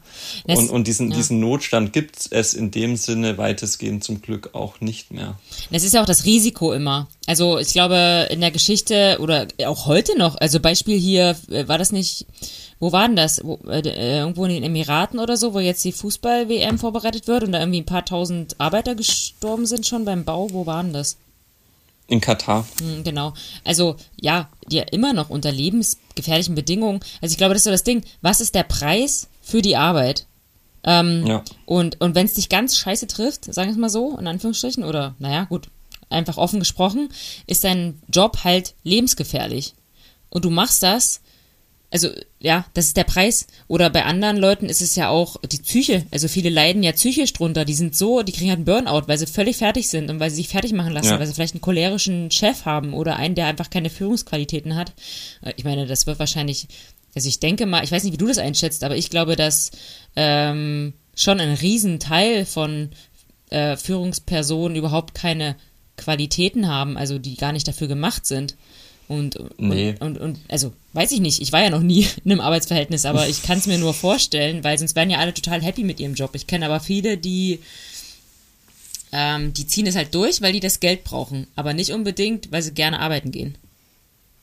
[0.46, 1.16] Das, und, und diesen, ja.
[1.16, 5.38] diesen Notstand gibt es in dem Sinne weitestgehend zum Glück auch nicht mehr.
[5.70, 7.08] Das ist ja auch das Risiko immer.
[7.26, 11.76] Also ich glaube, in der Geschichte oder auch heute noch, also Beispiel hier, äh, war
[11.76, 12.24] das nicht,
[12.78, 13.44] wo war denn das?
[13.44, 17.44] Wo, äh, äh, irgendwo in den Emiraten oder so, wo jetzt die Fußball-WM vorbereitet wird
[17.44, 20.48] und da irgendwie ein paar tausend Arbeiter gestorben sind schon beim Bau.
[20.50, 21.18] Wo waren das?
[22.10, 22.66] In Katar.
[22.80, 23.34] Hm, genau.
[23.64, 27.00] Also ja, die ja immer noch unter lebensgefährlichen Bedingungen.
[27.22, 28.02] Also ich glaube, das ist so das Ding.
[28.20, 30.26] Was ist der Preis für die Arbeit?
[30.82, 31.44] Ähm, ja.
[31.66, 34.82] Und, und wenn es dich ganz scheiße trifft, sagen wir es mal so, in Anführungsstrichen,
[34.82, 35.68] oder naja, gut,
[36.08, 37.10] einfach offen gesprochen,
[37.46, 39.74] ist dein Job halt lebensgefährlich.
[40.30, 41.20] Und du machst das,
[41.90, 43.46] also ja, das ist der Preis.
[43.66, 46.06] Oder bei anderen Leuten ist es ja auch die Psyche.
[46.10, 47.64] Also viele leiden ja psychisch drunter.
[47.64, 50.30] Die sind so, die kriegen halt einen Burnout, weil sie völlig fertig sind und weil
[50.30, 51.18] sie sich fertig machen lassen, ja.
[51.18, 54.92] weil sie vielleicht einen cholerischen Chef haben oder einen, der einfach keine Führungsqualitäten hat.
[55.42, 56.68] Äh, ich meine, das wird wahrscheinlich,
[57.14, 59.72] also ich denke mal, ich weiß nicht, wie du das einschätzt, aber ich glaube, dass
[60.14, 62.90] ähm, schon ein Riesenteil von
[63.50, 65.56] äh, Führungspersonen überhaupt keine
[65.96, 68.56] Qualitäten haben, also die gar nicht dafür gemacht sind.
[69.10, 69.96] Und, nee.
[69.98, 73.04] und, und, und, also weiß ich nicht, ich war ja noch nie in einem Arbeitsverhältnis,
[73.04, 75.98] aber ich kann es mir nur vorstellen, weil sonst wären ja alle total happy mit
[75.98, 76.30] ihrem Job.
[76.34, 77.58] Ich kenne aber viele, die,
[79.10, 82.62] ähm, die ziehen es halt durch, weil die das Geld brauchen, aber nicht unbedingt, weil
[82.62, 83.58] sie gerne arbeiten gehen.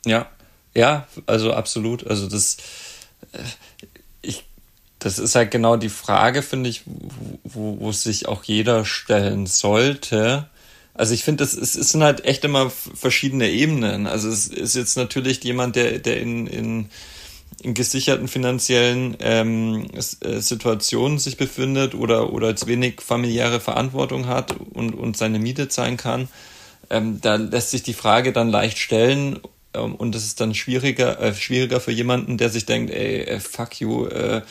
[0.04, 0.28] Ja,
[0.74, 2.06] ja, also absolut.
[2.06, 2.58] Also das,
[3.32, 3.38] äh,
[4.20, 4.44] ich,
[4.98, 6.82] das ist halt genau die Frage, finde ich,
[7.42, 10.50] wo, wo sich auch jeder stellen sollte
[10.98, 14.06] also ich finde, es, es sind halt echt immer verschiedene Ebenen.
[14.06, 16.90] Also es ist jetzt natürlich jemand, der, der in, in,
[17.62, 24.54] in gesicherten finanziellen ähm, äh, Situationen sich befindet oder, oder jetzt wenig familiäre Verantwortung hat
[24.74, 26.28] und, und seine Miete zahlen kann.
[26.90, 29.40] Ähm, da lässt sich die Frage dann leicht stellen,
[29.74, 33.40] ähm, und es ist dann schwieriger, äh, schwieriger für jemanden, der sich denkt, ey, äh,
[33.40, 34.42] fuck you, äh,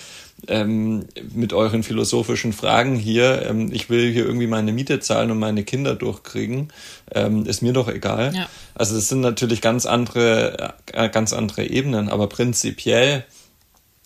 [0.48, 5.40] ähm, mit euren philosophischen Fragen hier, ähm, ich will hier irgendwie meine Miete zahlen und
[5.40, 6.72] meine Kinder durchkriegen,
[7.12, 8.34] ähm, ist mir doch egal.
[8.36, 8.50] Ja.
[8.76, 13.26] Also das sind natürlich ganz andere, äh, ganz andere Ebenen, aber prinzipiell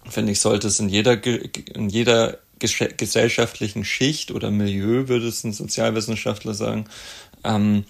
[0.09, 5.53] finde ich, sollte es in jeder, in jeder gesellschaftlichen Schicht oder Milieu, würde es ein
[5.53, 6.85] Sozialwissenschaftler sagen,
[7.43, 7.85] ähm,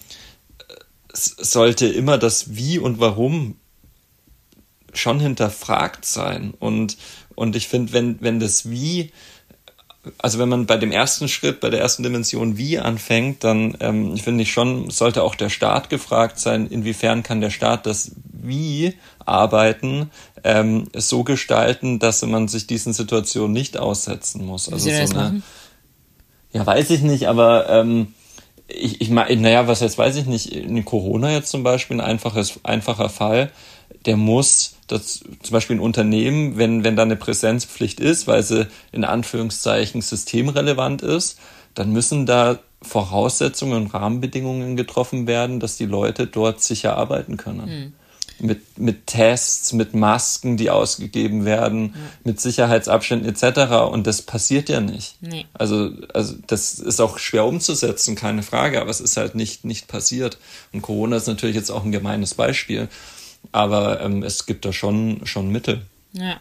[1.14, 3.58] sollte immer das Wie und Warum
[4.94, 6.54] schon hinterfragt sein.
[6.60, 6.98] Und,
[7.42, 9.12] und ich finde, wenn, wenn das Wie
[10.18, 14.18] also wenn man bei dem ersten Schritt, bei der ersten Dimension wie anfängt, dann ähm,
[14.18, 18.96] finde ich schon, sollte auch der Staat gefragt sein, inwiefern kann der Staat das wie
[19.26, 20.10] arbeiten
[20.44, 24.72] ähm, so gestalten, dass man sich diesen Situationen nicht aussetzen muss.
[24.72, 25.44] Also so eine,
[26.52, 28.14] ja, weiß ich nicht, aber ähm,
[28.68, 32.06] ich, ich meine, naja, was jetzt weiß ich nicht, in Corona jetzt zum Beispiel ein
[32.06, 33.52] einfaches, einfacher Fall,
[34.06, 38.68] der muss dass zum Beispiel ein Unternehmen, wenn, wenn da eine Präsenzpflicht ist, weil sie
[38.92, 41.40] in Anführungszeichen systemrelevant ist,
[41.74, 47.68] dann müssen da Voraussetzungen und Rahmenbedingungen getroffen werden, dass die Leute dort sicher arbeiten können.
[47.70, 47.94] Mhm.
[48.46, 51.94] Mit, mit Tests, mit Masken, die ausgegeben werden, mhm.
[52.24, 53.92] mit Sicherheitsabständen etc.
[53.92, 55.16] Und das passiert ja nicht.
[55.22, 55.46] Nee.
[55.54, 59.88] Also, also das ist auch schwer umzusetzen, keine Frage, aber es ist halt nicht, nicht
[59.88, 60.40] passiert.
[60.74, 62.90] Und Corona ist natürlich jetzt auch ein gemeines Beispiel.
[63.52, 65.82] Aber ähm, es gibt da schon, schon Mittel.
[66.14, 66.40] Ja.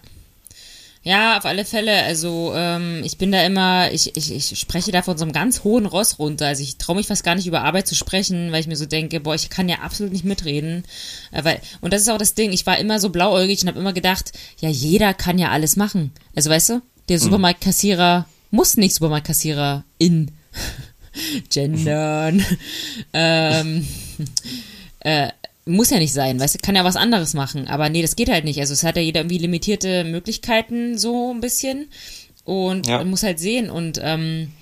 [1.02, 2.02] Ja, auf alle Fälle.
[2.02, 5.64] Also ähm, ich bin da immer, ich, ich, ich spreche da von so einem ganz
[5.64, 6.46] hohen Ross runter.
[6.46, 8.84] Also ich traue mich fast gar nicht über Arbeit zu sprechen, weil ich mir so
[8.84, 10.84] denke, boah, ich kann ja absolut nicht mitreden.
[11.32, 13.80] Äh, weil, und das ist auch das Ding, ich war immer so blauäugig und habe
[13.80, 16.12] immer gedacht, ja, jeder kann ja alles machen.
[16.36, 17.22] Also weißt du, der mhm.
[17.22, 20.30] Supermarktkassierer muss nicht Supermarktkassierer in
[21.48, 22.44] gendern.
[23.14, 23.88] ähm,
[25.00, 25.28] äh,
[25.70, 28.30] muss ja nicht sein, weißt du, kann ja was anderes machen, aber nee, das geht
[28.30, 28.60] halt nicht.
[28.60, 31.88] Also es hat ja jeder irgendwie limitierte Möglichkeiten so ein bisschen
[32.44, 32.98] und ja.
[32.98, 34.52] man muss halt sehen und ähm,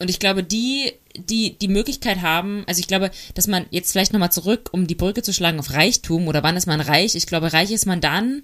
[0.00, 4.12] und ich glaube, die, die die Möglichkeit haben, also ich glaube, dass man jetzt vielleicht
[4.12, 7.14] nochmal zurück, um die Brücke zu schlagen auf Reichtum oder wann ist man reich?
[7.14, 8.42] Ich glaube, reich ist man dann,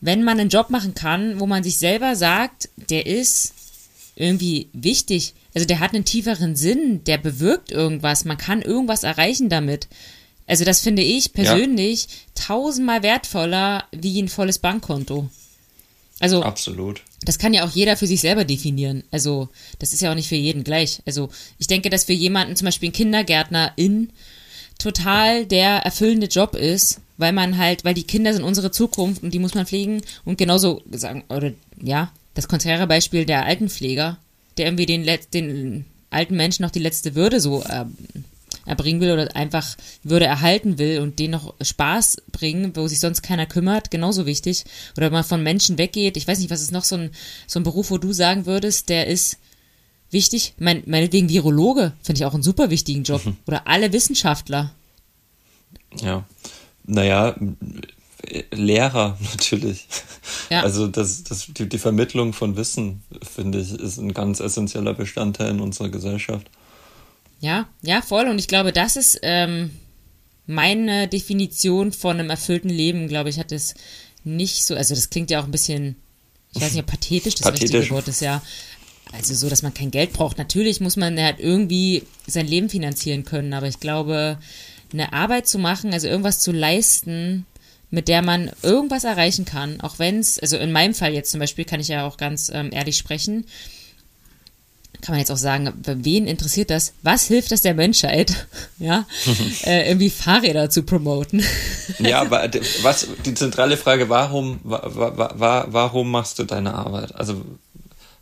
[0.00, 3.54] wenn man einen Job machen kann, wo man sich selber sagt, der ist
[4.16, 5.34] irgendwie wichtig.
[5.54, 9.88] Also der hat einen tieferen Sinn, der bewirkt irgendwas, man kann irgendwas erreichen damit.
[10.48, 12.46] Also das finde ich persönlich ja.
[12.46, 15.28] tausendmal wertvoller wie ein volles Bankkonto.
[16.20, 17.02] Also absolut.
[17.22, 19.04] Das kann ja auch jeder für sich selber definieren.
[19.10, 21.00] Also das ist ja auch nicht für jeden gleich.
[21.06, 24.10] Also ich denke, dass für jemanden zum Beispiel ein Kindergärtner in
[24.78, 29.34] total der erfüllende Job ist, weil man halt, weil die Kinder sind unsere Zukunft und
[29.34, 34.16] die muss man pflegen und genauso sagen oder ja das konträre Beispiel der Altenpfleger,
[34.56, 37.84] der irgendwie den, den alten Menschen noch die letzte Würde so äh,
[38.68, 43.22] erbringen will oder einfach Würde erhalten will und denen noch Spaß bringen, wo sich sonst
[43.22, 44.64] keiner kümmert, genauso wichtig.
[44.96, 47.10] Oder wenn man von Menschen weggeht, ich weiß nicht, was ist noch so ein,
[47.46, 49.38] so ein Beruf, wo du sagen würdest, der ist
[50.10, 50.54] wichtig?
[50.58, 53.24] Mein, meinetwegen Virologe, finde ich auch einen super wichtigen Job.
[53.24, 53.36] Mhm.
[53.46, 54.72] Oder alle Wissenschaftler.
[56.00, 56.24] Ja,
[56.84, 57.34] naja,
[58.50, 59.86] Lehrer natürlich.
[60.50, 60.62] Ja.
[60.62, 65.50] Also das, das, die, die Vermittlung von Wissen, finde ich, ist ein ganz essentieller Bestandteil
[65.50, 66.50] in unserer Gesellschaft.
[67.40, 68.28] Ja, ja, voll.
[68.28, 69.70] Und ich glaube, das ist ähm,
[70.46, 73.74] meine Definition von einem erfüllten Leben, glaube ich, hat es
[74.24, 75.96] nicht so, also das klingt ja auch ein bisschen,
[76.54, 77.74] ich weiß nicht, ob pathetisch das pathetisch.
[77.74, 78.42] richtige Wort ist, ja.
[79.12, 80.36] Also so, dass man kein Geld braucht.
[80.36, 84.38] Natürlich muss man halt irgendwie sein Leben finanzieren können, aber ich glaube,
[84.92, 87.46] eine Arbeit zu machen, also irgendwas zu leisten,
[87.90, 91.40] mit der man irgendwas erreichen kann, auch wenn es, also in meinem Fall jetzt zum
[91.40, 93.46] Beispiel, kann ich ja auch ganz ähm, ehrlich sprechen,
[95.00, 96.92] kann man jetzt auch sagen, wen interessiert das?
[97.02, 98.46] Was hilft das der Menschheit?
[98.80, 99.06] Ja,
[99.64, 101.42] äh, irgendwie Fahrräder zu promoten.
[101.98, 102.48] ja, aber
[102.82, 107.12] was die zentrale Frage, warum, wa, wa, warum machst du deine Arbeit?
[107.16, 107.42] Also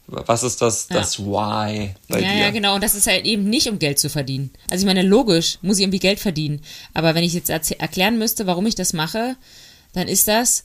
[0.07, 1.25] was ist das, das ja.
[1.25, 2.39] Why bei ja, dir?
[2.39, 2.77] Ja, genau.
[2.77, 4.51] Und das ist halt eben nicht, um Geld zu verdienen.
[4.71, 6.63] Also ich meine, logisch muss ich irgendwie Geld verdienen.
[6.95, 9.37] Aber wenn ich jetzt erklären müsste, warum ich das mache,
[9.93, 10.63] dann ist das,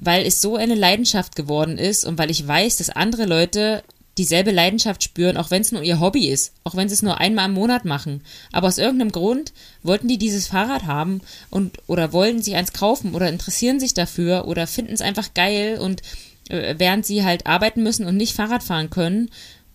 [0.00, 3.84] weil es so eine Leidenschaft geworden ist und weil ich weiß, dass andere Leute
[4.18, 7.18] dieselbe Leidenschaft spüren, auch wenn es nur ihr Hobby ist, auch wenn sie es nur
[7.18, 8.22] einmal im Monat machen.
[8.52, 13.14] Aber aus irgendeinem Grund wollten die dieses Fahrrad haben und oder wollen sich eins kaufen
[13.14, 16.02] oder interessieren sich dafür oder finden es einfach geil und
[16.48, 19.30] äh, während sie halt arbeiten müssen und nicht Fahrrad fahren können,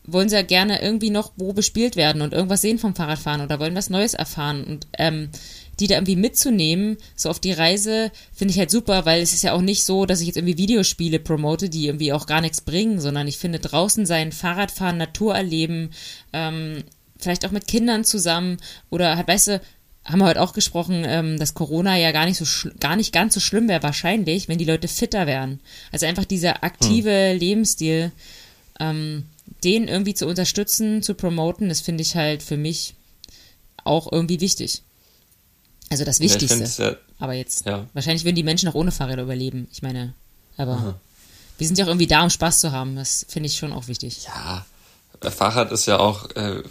[0.07, 3.59] wollen sie ja gerne irgendwie noch wo bespielt werden und irgendwas sehen vom Fahrradfahren oder
[3.59, 4.63] wollen was Neues erfahren.
[4.63, 5.29] Und ähm,
[5.79, 9.43] die da irgendwie mitzunehmen, so auf die Reise, finde ich halt super, weil es ist
[9.43, 12.61] ja auch nicht so, dass ich jetzt irgendwie Videospiele promote, die irgendwie auch gar nichts
[12.61, 15.91] bringen, sondern ich finde draußen sein, Fahrradfahren, Natur erleben,
[16.33, 16.83] ähm,
[17.17, 18.57] vielleicht auch mit Kindern zusammen
[18.89, 19.61] oder halt, weißt du,
[20.05, 23.33] haben wir heute auch gesprochen, ähm, dass Corona ja gar nicht so gar nicht ganz
[23.33, 25.59] so schlimm wäre wahrscheinlich, wenn die Leute fitter wären.
[25.91, 27.39] Also einfach dieser aktive hm.
[27.39, 28.11] Lebensstil,
[28.79, 29.25] ähm,
[29.63, 32.93] den irgendwie zu unterstützen, zu promoten, das finde ich halt für mich
[33.83, 34.83] auch irgendwie wichtig.
[35.89, 36.83] Also das Wichtigste.
[36.83, 37.85] Ja, aber jetzt, ja.
[37.93, 39.67] wahrscheinlich würden die Menschen auch ohne Fahrräder überleben.
[39.71, 40.13] Ich meine,
[40.57, 40.99] aber Aha.
[41.57, 42.95] wir sind ja auch irgendwie da, um Spaß zu haben.
[42.95, 44.25] Das finde ich schon auch wichtig.
[44.25, 44.65] Ja,
[45.21, 46.63] Fahrrad ist ja auch, äh,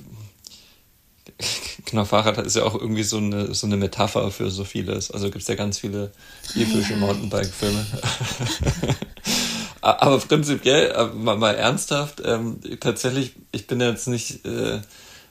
[1.87, 5.11] genau, Fahrrad ist ja auch irgendwie so eine, so eine Metapher für so vieles.
[5.11, 6.13] Also gibt es ja ganz viele
[6.55, 7.87] epische Mountainbike-Filme.
[9.81, 14.81] Aber prinzipiell, äh, mal, mal ernsthaft, ähm, tatsächlich, ich bin jetzt nicht, äh,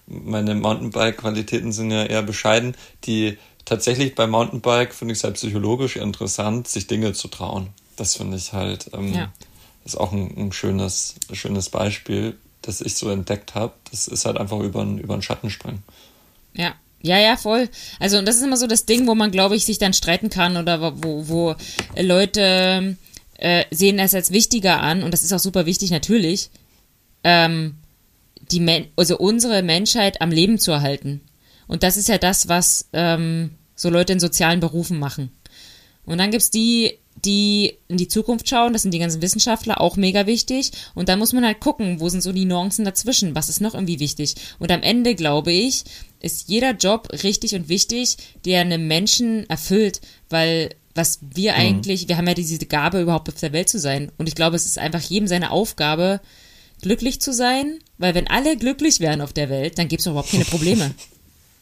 [0.05, 2.75] meine Mountainbike-Qualitäten sind ja eher bescheiden.
[3.05, 7.69] Die tatsächlich beim Mountainbike finde ich es halt psychologisch interessant, sich Dinge zu trauen.
[7.95, 9.31] Das finde ich halt, ähm, ja.
[9.85, 13.73] ist auch ein, ein schönes, schönes Beispiel, das ich so entdeckt habe.
[13.91, 15.83] Das ist halt einfach über, über einen Schatten springen.
[16.53, 17.69] Ja, ja, ja, voll.
[17.99, 20.29] Also, und das ist immer so das Ding, wo man, glaube ich, sich dann streiten
[20.29, 21.55] kann oder wo, wo
[21.99, 22.95] Leute
[23.37, 26.49] äh, sehen das als wichtiger an und das ist auch super wichtig, natürlich,
[27.25, 27.75] ähm,
[28.51, 31.21] die Men also unsere Menschheit am Leben zu erhalten.
[31.73, 35.31] Und das ist ja das, was ähm, so Leute in sozialen Berufen machen.
[36.05, 39.97] Und dann gibt's die, die in die Zukunft schauen, das sind die ganzen Wissenschaftler, auch
[39.97, 40.69] mega wichtig.
[40.93, 43.73] Und dann muss man halt gucken, wo sind so die Nuancen dazwischen, was ist noch
[43.73, 44.35] irgendwie wichtig.
[44.59, 45.83] Und am Ende, glaube ich,
[46.19, 51.57] ist jeder Job richtig und wichtig, der einen Menschen erfüllt, weil was wir mhm.
[51.57, 54.11] eigentlich, wir haben ja diese Gabe, überhaupt auf der Welt zu sein.
[54.19, 56.21] Und ich glaube, es ist einfach jedem seine Aufgabe,
[56.83, 60.45] glücklich zu sein, weil wenn alle glücklich wären auf der Welt, dann gibt's überhaupt keine
[60.45, 60.93] Probleme.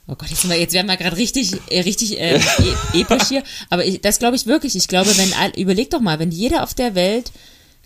[0.07, 2.41] Oh Gott, jetzt, wir, jetzt werden wir gerade richtig, äh, richtig äh, e
[3.01, 3.43] episch hier.
[3.69, 4.75] Aber ich, das glaube ich wirklich.
[4.75, 7.31] Ich glaube, wenn überleg doch mal, wenn jeder auf der Welt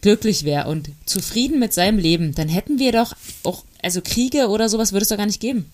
[0.01, 4.69] glücklich wäre und zufrieden mit seinem Leben, dann hätten wir doch auch, also Kriege oder
[4.69, 5.71] sowas würde es doch gar nicht geben.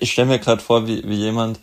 [0.00, 1.60] Ich stelle mir gerade vor, wie, wie jemand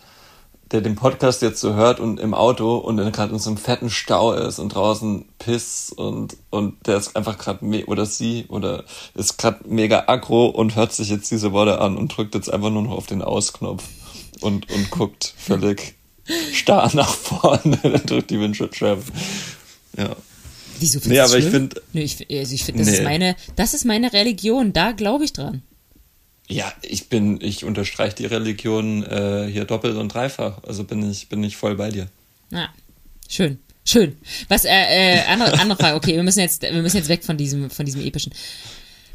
[0.72, 3.58] der den Podcast jetzt so hört und im Auto und dann gerade in so einem
[3.58, 8.84] fetten Stau ist und draußen Piss und, und der ist einfach gerade, oder sie, oder
[9.16, 12.70] ist gerade mega aggro und hört sich jetzt diese Worte an und drückt jetzt einfach
[12.70, 13.84] nur noch auf den Ausknopf
[14.42, 15.96] und, und guckt völlig
[16.54, 19.02] starr nach vorne, dann drückt die Windschutzscheibe.
[19.98, 20.16] Ja.
[20.80, 21.44] Wieso findest nee, aber schlimm?
[21.44, 21.82] ich finde.
[21.94, 22.98] Nee, ich, also ich finde, das nee.
[22.98, 25.64] ist meine, das ist meine Religion, da glaube ich dran.
[26.50, 30.64] Ja, ich bin, ich unterstreiche die Religion äh, hier doppelt und dreifach.
[30.64, 32.08] Also bin ich, bin ich voll bei dir.
[32.50, 32.70] Ja,
[33.30, 33.60] schön.
[33.86, 34.18] Schön.
[34.50, 37.38] Was, äh, äh, andere, andere Frage, okay, wir müssen jetzt, wir müssen jetzt weg von
[37.38, 38.34] diesem, von diesem epischen.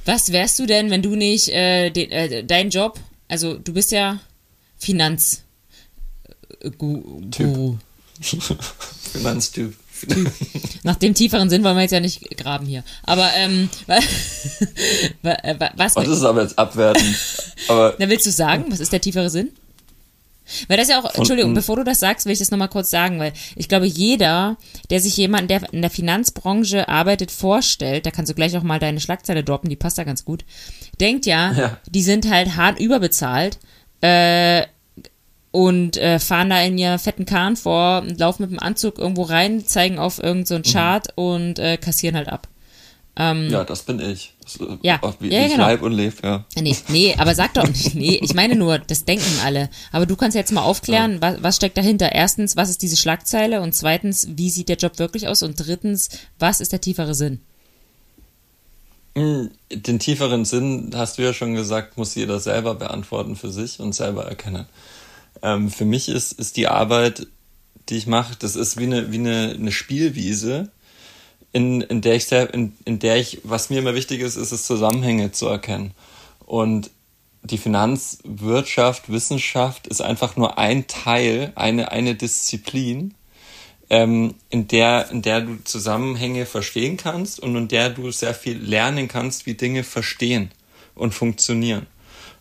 [0.04, 3.92] Was wärst du denn, wenn du nicht äh, den, äh, dein Job, also du bist
[3.92, 4.20] ja
[4.78, 5.42] Finanz
[6.60, 7.78] äh, Guru.
[9.12, 9.74] Finanztyp.
[10.82, 12.84] Nach dem tieferen Sinn wollen wir jetzt ja nicht graben hier.
[13.04, 14.04] Aber ähm, was?
[15.94, 17.16] Das ist aber jetzt abwertend.
[17.68, 19.50] Aber Na, willst du sagen, was ist der tiefere Sinn?
[20.68, 23.18] Weil das ja auch, Entschuldigung, bevor du das sagst, will ich das nochmal kurz sagen,
[23.18, 24.56] weil ich glaube, jeder,
[24.90, 28.78] der sich jemanden, der in der Finanzbranche arbeitet, vorstellt, da kannst du gleich auch mal
[28.78, 30.44] deine Schlagzeile droppen, die passt da ganz gut,
[31.00, 31.78] denkt ja, ja.
[31.88, 33.58] die sind halt hart überbezahlt,
[34.02, 34.64] äh,
[35.54, 39.64] und äh, fahren da in ihr fetten Kahn vor, laufen mit dem Anzug irgendwo rein,
[39.64, 40.72] zeigen auf irgendeinen so mhm.
[40.72, 41.24] Chart mhm.
[41.24, 42.48] und äh, kassieren halt ab.
[43.14, 44.34] Ähm, ja, das bin ich.
[44.42, 45.66] Das, äh, ja, wie, ja, wie genau.
[45.66, 46.44] Leib und lebe, ja.
[46.56, 49.70] Nee, nee, aber sag doch nicht, nee, ich meine nur, das denken alle.
[49.92, 51.20] Aber du kannst jetzt mal aufklären, ja.
[51.20, 52.10] was, was steckt dahinter?
[52.10, 53.60] Erstens, was ist diese Schlagzeile?
[53.60, 55.44] Und zweitens, wie sieht der Job wirklich aus?
[55.44, 56.08] Und drittens,
[56.40, 57.40] was ist der tiefere Sinn?
[59.16, 63.78] Hm, den tieferen Sinn, hast du ja schon gesagt, muss jeder selber beantworten für sich
[63.78, 64.66] und selber erkennen.
[65.42, 67.26] Ähm, für mich ist, ist die Arbeit,
[67.88, 70.70] die ich mache, das ist wie eine, wie eine, eine Spielwiese,
[71.52, 74.66] in, in, der ich in, in der ich, was mir immer wichtig ist, ist es
[74.66, 75.92] Zusammenhänge zu erkennen.
[76.44, 76.90] Und
[77.42, 83.14] die Finanzwirtschaft, Wissenschaft ist einfach nur ein Teil, eine, eine Disziplin,
[83.90, 88.58] ähm, in, der, in der du Zusammenhänge verstehen kannst und in der du sehr viel
[88.58, 90.50] lernen kannst, wie Dinge verstehen
[90.94, 91.86] und funktionieren.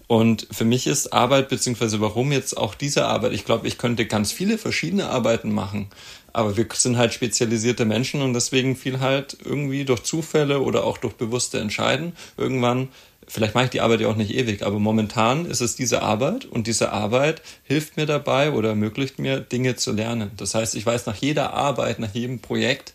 [0.07, 4.05] Und für mich ist Arbeit, beziehungsweise warum jetzt auch diese Arbeit, ich glaube, ich könnte
[4.05, 5.87] ganz viele verschiedene Arbeiten machen,
[6.33, 10.97] aber wir sind halt spezialisierte Menschen und deswegen viel halt irgendwie durch Zufälle oder auch
[10.97, 12.89] durch bewusste Entscheiden irgendwann,
[13.27, 16.45] vielleicht mache ich die Arbeit ja auch nicht ewig, aber momentan ist es diese Arbeit
[16.45, 20.31] und diese Arbeit hilft mir dabei oder ermöglicht mir, Dinge zu lernen.
[20.37, 22.93] Das heißt, ich weiß nach jeder Arbeit, nach jedem Projekt,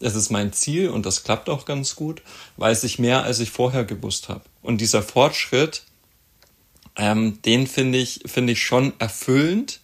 [0.00, 2.22] es ist mein Ziel und das klappt auch ganz gut,
[2.56, 4.42] weiß ich mehr, als ich vorher gewusst habe.
[4.62, 5.82] Und dieser Fortschritt,
[6.96, 9.80] ähm, den finde ich, finde ich schon erfüllend.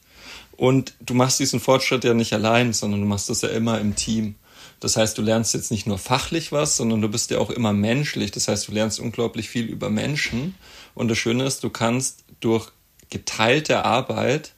[0.57, 3.95] Und du machst diesen Fortschritt ja nicht allein, sondern du machst das ja immer im
[3.95, 4.37] Team.
[4.81, 7.73] Das heißt, du lernst jetzt nicht nur fachlich was, sondern du bist ja auch immer
[7.73, 8.31] menschlich.
[8.31, 10.55] Das heißt, du lernst unglaublich viel über Menschen.
[10.95, 12.71] Und das Schöne ist, du kannst durch
[13.11, 14.53] geteilte Arbeit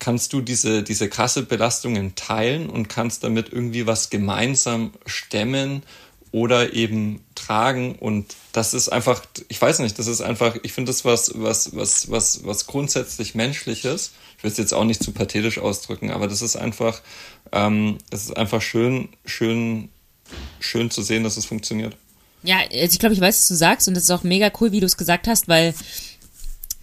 [0.00, 5.82] kannst du diese, diese krasse Belastungen teilen und kannst damit irgendwie was gemeinsam stemmen
[6.32, 10.90] oder eben tragen und das ist einfach, ich weiß nicht, das ist einfach, ich finde
[10.90, 14.12] das was, was, was, was, was grundsätzlich menschliches.
[14.38, 17.00] Ich will es jetzt auch nicht zu pathetisch ausdrücken, aber das ist einfach,
[17.52, 19.88] ähm, das ist einfach schön, schön
[20.58, 21.96] schön zu sehen, dass es funktioniert.
[22.42, 24.72] Ja, also ich glaube, ich weiß, was du sagst und das ist auch mega cool,
[24.72, 25.74] wie du es gesagt hast, weil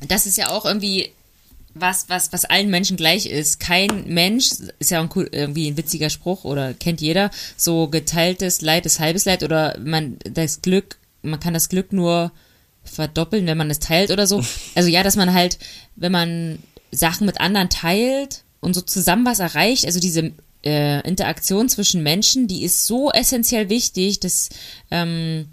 [0.08, 1.12] das ist ja auch irgendwie
[1.80, 3.60] was, was, was allen Menschen gleich ist.
[3.60, 8.86] Kein Mensch, ist ja ein irgendwie ein witziger Spruch oder kennt jeder, so geteiltes Leid
[8.86, 12.32] ist halbes Leid oder man, das Glück, man kann das Glück nur
[12.84, 14.44] verdoppeln, wenn man es teilt oder so.
[14.76, 15.58] Also ja, dass man halt,
[15.96, 16.60] wenn man
[16.92, 20.32] Sachen mit anderen teilt und so zusammen was erreicht, also diese
[20.64, 24.50] äh, Interaktion zwischen Menschen, die ist so essentiell wichtig, dass
[24.92, 25.48] ähm,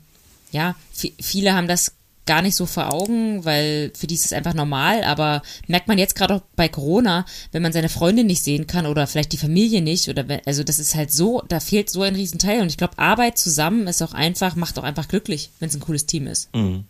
[0.53, 0.77] ja,
[1.21, 1.93] viele haben das
[2.27, 5.99] gar nicht so vor Augen, weil für die ist es einfach normal, aber merkt man
[5.99, 9.39] jetzt gerade auch bei Corona, wenn man seine Freundin nicht sehen kann oder vielleicht die
[9.39, 12.69] Familie nicht oder wenn, also das ist halt so, da fehlt so ein Riesenteil und
[12.69, 16.07] ich glaube, Arbeit zusammen ist auch einfach, macht auch einfach glücklich, wenn es ein cooles
[16.07, 16.55] Team ist.
[16.55, 16.85] Mhm.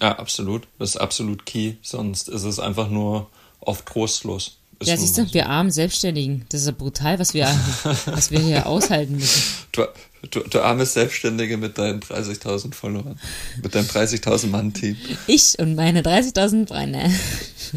[0.00, 0.68] Ja, absolut.
[0.78, 3.30] Das ist absolut key, sonst ist es einfach nur
[3.60, 4.58] oft trostlos.
[4.82, 6.44] Ja, siehst du, wir armen Selbstständigen.
[6.50, 7.46] Das ist ja brutal, was wir,
[8.06, 9.42] was wir hier aushalten müssen.
[9.72, 9.86] Du,
[10.30, 13.18] du, du armes Selbstständige mit deinen 30.000 Followern.
[13.62, 14.96] Mit deinem 30.000 Mann-Team.
[15.26, 17.10] Ich und meine 30.000 Freunde.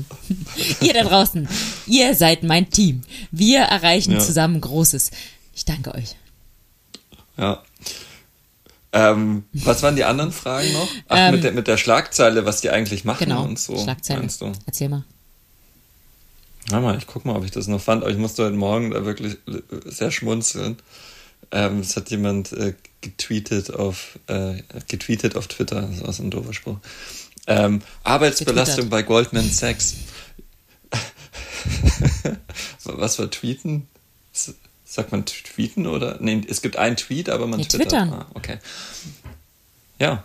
[0.81, 1.47] ihr da draußen,
[1.87, 3.01] ihr seid mein Team.
[3.31, 4.19] Wir erreichen ja.
[4.19, 5.11] zusammen Großes.
[5.55, 6.15] Ich danke euch.
[7.37, 7.63] Ja.
[8.91, 10.87] Ähm, was waren die anderen Fragen noch?
[11.07, 13.77] Ach, ähm, mit, der, mit der Schlagzeile, was die eigentlich machen genau, und so.
[13.77, 14.27] Schlagzeile.
[14.65, 15.05] Erzähl mal.
[16.71, 18.91] Ja, mal, ich guck mal, ob ich das noch fand, aber ich musste heute Morgen
[18.91, 19.37] da wirklich
[19.85, 20.77] sehr schmunzeln.
[21.51, 26.29] Ähm, es hat jemand äh, getweetet auf äh, getweetet auf Twitter, das war so ein
[26.29, 26.77] doofer Spruch.
[27.47, 29.95] Ähm, Arbeitsbelastung bei Goldman Sachs.
[32.83, 33.87] Was war tweeten?
[34.85, 36.17] Sagt man tweeten oder?
[36.19, 37.89] Nee, es gibt einen Tweet, aber man nee, twittert.
[37.89, 38.13] Twittern.
[38.13, 38.57] Ah, okay.
[39.97, 40.23] Ja.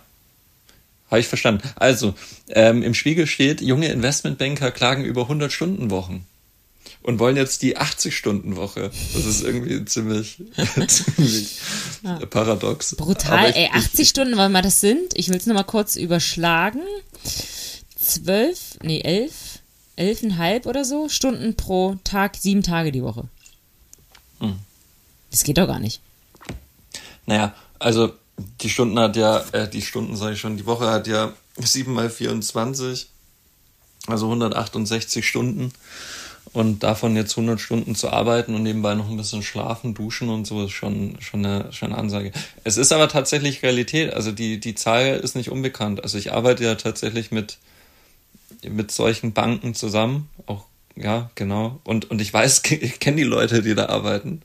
[1.09, 1.67] Habe ich verstanden.
[1.75, 2.13] Also,
[2.49, 6.25] ähm, im Spiegel steht, junge Investmentbanker klagen über 100 Stunden Wochen
[7.05, 8.89] und wollen jetzt die 80-Stunden-Woche.
[9.13, 10.41] Das ist irgendwie ziemlich,
[10.87, 11.59] ziemlich
[12.01, 12.17] ja.
[12.25, 12.95] paradox.
[12.95, 15.97] Brutal, ich, ey, 80 ich, Stunden, weil mal das sind, ich will es nochmal kurz
[15.97, 16.81] überschlagen.
[17.95, 19.59] Zwölf, nee, elf,
[19.97, 23.25] elfeinhalb oder so Stunden pro Tag, sieben Tage die Woche.
[24.39, 24.57] Hm.
[25.29, 26.01] Das geht doch gar nicht.
[27.27, 28.13] Naja, also
[28.61, 31.93] die Stunden hat ja, äh, die Stunden sage ich schon, die Woche hat ja 7
[31.93, 33.09] mal 24,
[34.07, 35.71] also 168 Stunden
[36.53, 40.45] und davon jetzt 100 Stunden zu arbeiten und nebenbei noch ein bisschen schlafen, duschen und
[40.45, 42.31] so ist schon, schon, eine, schon eine Ansage.
[42.63, 44.13] Es ist aber tatsächlich Realität.
[44.13, 46.03] Also die, die Zahl ist nicht unbekannt.
[46.03, 47.57] Also ich arbeite ja tatsächlich mit,
[48.63, 50.29] mit solchen Banken zusammen.
[50.45, 50.65] Auch,
[50.95, 51.81] ja, genau.
[51.83, 54.41] Und, und ich weiß, ich kenne die Leute, die da arbeiten.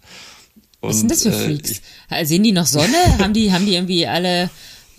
[0.80, 1.82] Und, Was sind das für äh, Freaks?
[2.10, 2.96] Äh, ich, Sehen die noch Sonne?
[3.18, 4.50] haben die, haben die irgendwie alle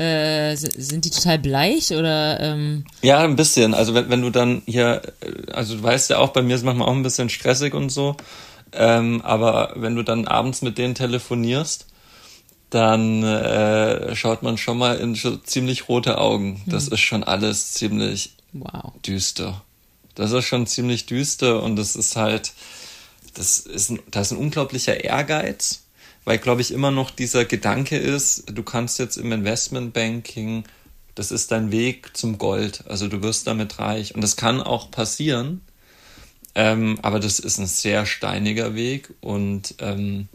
[0.01, 2.39] äh, sind die total bleich oder?
[2.39, 2.85] Ähm?
[3.01, 3.73] Ja, ein bisschen.
[3.73, 6.63] Also wenn, wenn du dann hier, äh, also du weißt ja auch, bei mir ist
[6.63, 8.17] manchmal auch ein bisschen stressig und so.
[8.73, 11.87] Ähm, aber wenn du dann abends mit denen telefonierst,
[12.69, 16.61] dann äh, schaut man schon mal in so ziemlich rote Augen.
[16.65, 16.93] Das hm.
[16.93, 18.93] ist schon alles ziemlich wow.
[19.05, 19.61] düster.
[20.15, 22.53] Das ist schon ziemlich düster und das ist halt,
[23.33, 25.83] das ist, das ist ein unglaublicher Ehrgeiz
[26.25, 30.63] weil, glaube ich, immer noch dieser Gedanke ist, du kannst jetzt im Investmentbanking,
[31.15, 34.15] das ist dein Weg zum Gold, also du wirst damit reich.
[34.15, 35.61] Und das kann auch passieren,
[36.55, 40.27] ähm, aber das ist ein sehr steiniger Weg und ähm,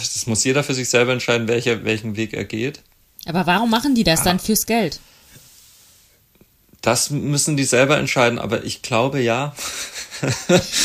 [0.00, 2.80] das muss jeder für sich selber entscheiden, welcher, welchen Weg er geht.
[3.26, 4.24] Aber warum machen die das ah.
[4.24, 5.00] dann fürs Geld?
[6.88, 9.54] Das müssen die selber entscheiden, aber ich glaube ja.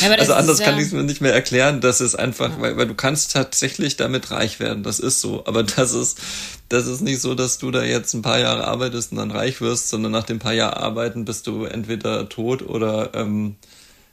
[0.01, 1.79] ja also anders ist, kann ich es mir nicht mehr erklären.
[1.79, 2.61] Das ist einfach, ja.
[2.61, 4.83] weil, weil du kannst tatsächlich damit reich werden.
[4.83, 5.45] Das ist so.
[5.45, 6.19] Aber das ist,
[6.67, 9.61] das ist nicht so, dass du da jetzt ein paar Jahre arbeitest und dann reich
[9.61, 13.55] wirst, sondern nach den paar Jahren Arbeiten bist du entweder tot oder ähm,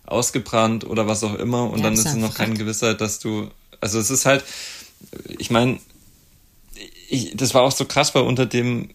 [0.06, 1.70] ausgebrannt oder was auch immer.
[1.70, 3.50] Und ja, dann ist es noch keine Gewissheit, dass du.
[3.80, 4.44] Also es ist halt,
[5.26, 5.80] ich meine,
[7.08, 8.90] ich, das war auch so krass, weil unter dem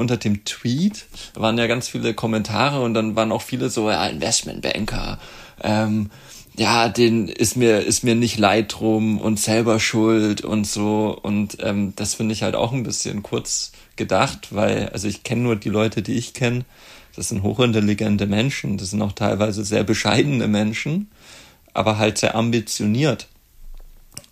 [0.00, 4.06] unter dem Tweet waren ja ganz viele Kommentare und dann waren auch viele so, ja,
[4.06, 5.18] Investmentbanker,
[5.62, 6.10] ähm,
[6.56, 11.18] ja, den ist mir, ist mir nicht leid drum und selber schuld und so.
[11.22, 15.42] Und ähm, das finde ich halt auch ein bisschen kurz gedacht, weil, also ich kenne
[15.42, 16.64] nur die Leute, die ich kenne.
[17.16, 21.10] Das sind hochintelligente Menschen, das sind auch teilweise sehr bescheidene Menschen,
[21.72, 23.28] aber halt sehr ambitioniert.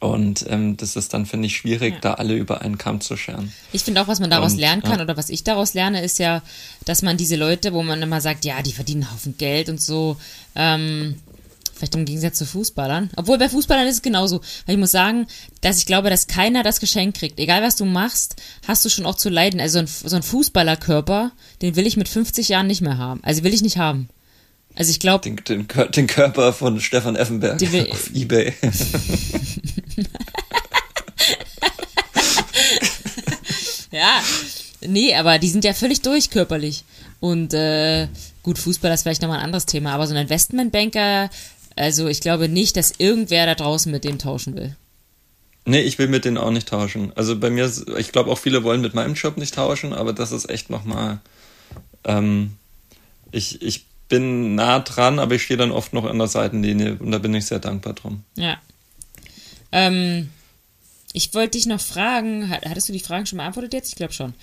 [0.01, 2.01] Und ähm, das ist dann, finde ich, schwierig, ja.
[2.01, 3.53] da alle über einen Kamm zu scheren.
[3.72, 5.05] Ich finde auch, was man daraus und, lernen kann, ja.
[5.05, 6.42] oder was ich daraus lerne, ist ja,
[6.84, 9.80] dass man diese Leute, wo man immer sagt, ja, die verdienen einen Haufen Geld und
[9.80, 10.16] so,
[10.55, 11.16] ähm,
[11.74, 13.11] vielleicht im Gegensatz zu Fußballern.
[13.16, 14.40] Obwohl bei Fußballern ist es genauso.
[14.66, 15.26] Weil ich muss sagen,
[15.62, 17.38] dass ich glaube, dass keiner das Geschenk kriegt.
[17.40, 18.36] Egal was du machst,
[18.66, 19.61] hast du schon auch zu leiden.
[19.61, 21.32] Also so ein, so ein Fußballerkörper,
[21.62, 23.20] den will ich mit 50 Jahren nicht mehr haben.
[23.24, 24.09] Also will ich nicht haben.
[24.74, 25.22] Also ich glaube.
[25.22, 27.60] Den, den, den, Körper von Stefan Effenberg
[27.90, 28.54] auf Ebay.
[33.90, 34.22] ja,
[34.80, 36.84] nee, aber die sind ja völlig durch körperlich.
[37.20, 38.06] Und äh,
[38.42, 41.30] gut, Fußball ist vielleicht nochmal ein anderes Thema, aber so ein Investmentbanker,
[41.74, 44.76] also ich glaube nicht, dass irgendwer da draußen mit dem tauschen will.
[45.64, 47.12] Nee, ich will mit denen auch nicht tauschen.
[47.14, 50.32] Also bei mir, ich glaube auch viele wollen mit meinem Job nicht tauschen, aber das
[50.32, 51.20] ist echt nochmal.
[52.04, 52.52] Ähm,
[53.32, 57.11] ich, ich bin nah dran, aber ich stehe dann oft noch an der Seitenlinie und
[57.11, 58.24] da bin ich sehr dankbar drum.
[58.36, 58.59] Ja.
[59.70, 60.30] Ähm,
[61.12, 63.88] ich wollte dich noch fragen, hattest du die Fragen schon beantwortet jetzt?
[63.90, 64.34] Ich glaube schon.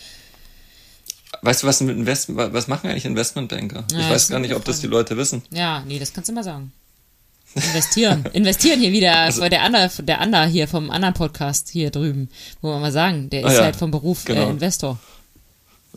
[1.42, 3.86] Weißt du, was mit Investment, was machen eigentlich Investmentbanker?
[3.92, 5.42] Ja, ich weiß gar nicht, ob das die Leute wissen.
[5.52, 6.72] Ja, nee, das kannst du mal sagen.
[7.56, 8.26] Investieren.
[8.34, 12.30] Investieren hier wieder also, der Anna, der Anna hier vom anderen Podcast hier drüben,
[12.62, 14.48] wo wir mal sagen, der ah ist ah ja, halt vom Beruf äh, genau.
[14.48, 15.00] äh, Investor.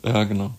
[0.03, 0.57] Ja, genau.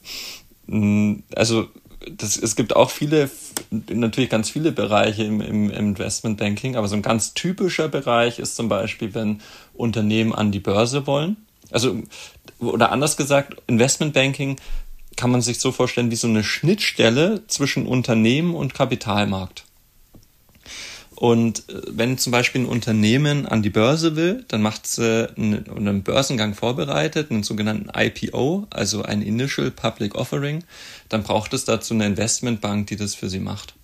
[0.66, 1.68] Mm, also
[2.09, 3.30] das, es gibt auch viele,
[3.70, 8.68] natürlich ganz viele Bereiche im, im Investmentbanking, aber so ein ganz typischer Bereich ist zum
[8.68, 9.40] Beispiel, wenn
[9.74, 11.36] Unternehmen an die Börse wollen.
[11.70, 12.03] Also,
[12.59, 14.57] oder anders gesagt, Investmentbanking
[15.16, 19.64] kann man sich so vorstellen wie so eine Schnittstelle zwischen Unternehmen und Kapitalmarkt.
[21.20, 26.02] Und äh, wenn zum Beispiel ein Unternehmen an die Börse will, dann macht sie einen,
[26.02, 30.64] Börsengang vorbereitet, einen sogenannten IPO, also ein Initial Public Offering,
[31.10, 33.74] dann braucht es dazu eine Investmentbank, die das für sie macht.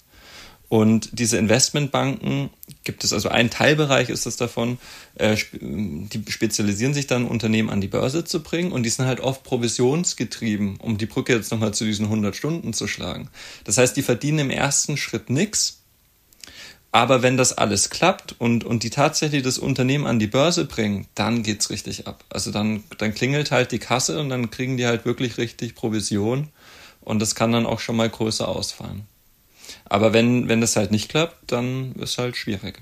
[0.71, 2.49] Und diese Investmentbanken
[2.85, 4.79] gibt es, also ein Teilbereich ist es davon,
[5.17, 9.21] äh, die spezialisieren sich dann, Unternehmen an die Börse zu bringen und die sind halt
[9.21, 13.29] oft provisionsgetrieben, um die Brücke jetzt nochmal zu diesen 100 Stunden zu schlagen.
[13.65, 15.83] Das heißt, die verdienen im ersten Schritt nichts,
[16.97, 21.07] aber wenn das alles klappt und, und die tatsächlich das Unternehmen an die Börse bringen,
[21.15, 22.25] dann geht's richtig ab.
[22.31, 26.49] Also dann, dann klingelt halt die Kasse und dann kriegen die halt wirklich richtig Provision
[27.03, 29.03] und das kann dann auch schon mal größer ausfallen.
[29.85, 32.81] Aber wenn, wenn das halt nicht klappt, dann ist halt schwierig.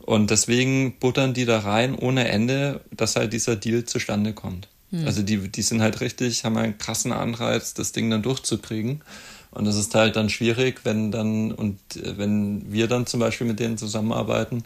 [0.00, 4.66] Und deswegen buttern die da rein ohne Ende, dass halt dieser Deal zustande kommt.
[4.90, 5.06] Hm.
[5.06, 9.02] Also die, die sind halt richtig, haben einen krassen Anreiz, das Ding dann durchzukriegen.
[9.50, 13.46] Und das ist halt dann schwierig, wenn dann, und äh, wenn wir dann zum Beispiel
[13.46, 14.64] mit denen zusammenarbeiten,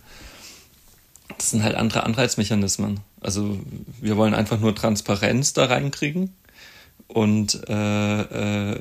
[1.38, 3.00] das sind halt andere Anreizmechanismen.
[3.20, 3.58] Also
[4.00, 6.32] wir wollen einfach nur Transparenz da reinkriegen
[7.08, 8.20] und äh,
[8.72, 8.80] äh,